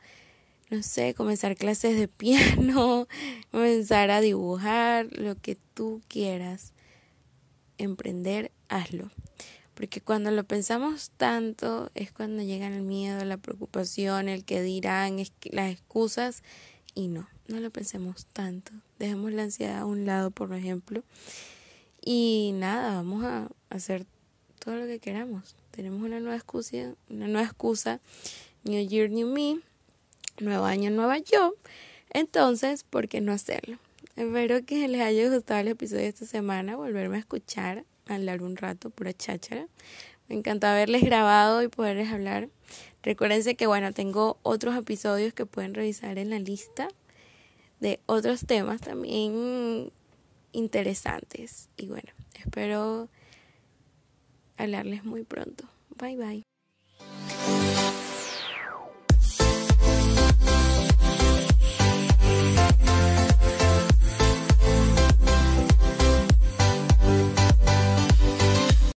no 0.70 0.82
sé, 0.82 1.12
comenzar 1.12 1.54
clases 1.56 1.98
de 1.98 2.08
piano, 2.08 3.08
comenzar 3.50 4.10
a 4.10 4.22
dibujar, 4.22 5.06
lo 5.12 5.34
que 5.34 5.58
tú 5.74 6.00
quieras 6.08 6.72
emprender, 7.76 8.52
hazlo. 8.68 9.10
Porque 9.74 10.00
cuando 10.00 10.30
lo 10.30 10.44
pensamos 10.44 11.10
tanto 11.16 11.90
es 11.94 12.12
cuando 12.12 12.42
llegan 12.42 12.72
el 12.72 12.82
miedo, 12.82 13.24
la 13.24 13.36
preocupación, 13.36 14.28
el 14.28 14.44
que 14.44 14.62
dirán, 14.62 15.16
las 15.50 15.72
excusas. 15.72 16.42
Y 16.94 17.08
no, 17.08 17.26
no 17.48 17.60
lo 17.60 17.70
pensemos 17.70 18.26
tanto. 18.26 18.72
Dejemos 18.98 19.32
la 19.32 19.44
ansiedad 19.44 19.78
a 19.78 19.86
un 19.86 20.06
lado, 20.06 20.30
por 20.30 20.52
ejemplo. 20.54 21.02
Y 22.04 22.52
nada, 22.54 22.96
vamos 22.96 23.24
a 23.24 23.48
hacer 23.70 24.06
todo 24.58 24.76
lo 24.76 24.86
que 24.86 24.98
queramos. 24.98 25.54
Tenemos 25.70 26.02
una 26.02 26.20
nueva 26.20 26.36
excusa, 26.36 26.94
una 27.08 27.26
nueva 27.26 27.46
excusa. 27.46 28.00
New 28.64 28.86
Year, 28.86 29.10
New 29.10 29.28
Me. 29.28 29.60
Nuevo 30.40 30.64
año, 30.64 30.90
nueva 30.90 31.18
yo. 31.18 31.54
Entonces, 32.10 32.84
¿por 32.84 33.08
qué 33.08 33.20
no 33.20 33.32
hacerlo? 33.32 33.78
Espero 34.16 34.64
que 34.64 34.86
les 34.88 35.00
haya 35.00 35.28
gustado 35.32 35.60
el 35.60 35.68
episodio 35.68 36.02
de 36.02 36.08
esta 36.08 36.26
semana, 36.26 36.76
volverme 36.76 37.16
a 37.16 37.20
escuchar, 37.20 37.84
hablar 38.06 38.42
un 38.42 38.56
rato, 38.56 38.90
pura 38.90 39.12
cháchara. 39.12 39.66
Me 40.28 40.36
encanta 40.36 40.72
haberles 40.72 41.02
grabado 41.02 41.62
y 41.62 41.68
poderles 41.68 42.12
hablar. 42.12 42.48
Recuérdense 43.02 43.54
que, 43.54 43.66
bueno, 43.66 43.92
tengo 43.92 44.38
otros 44.42 44.76
episodios 44.76 45.32
que 45.32 45.46
pueden 45.46 45.74
revisar 45.74 46.18
en 46.18 46.30
la 46.30 46.38
lista 46.38 46.88
de 47.82 48.00
otros 48.06 48.46
temas 48.46 48.80
también 48.80 49.90
interesantes. 50.52 51.68
Y 51.76 51.88
bueno, 51.88 52.10
espero 52.38 53.08
hablarles 54.56 55.04
muy 55.04 55.24
pronto. 55.24 55.64
Bye 55.98 56.16
bye. 56.16 56.51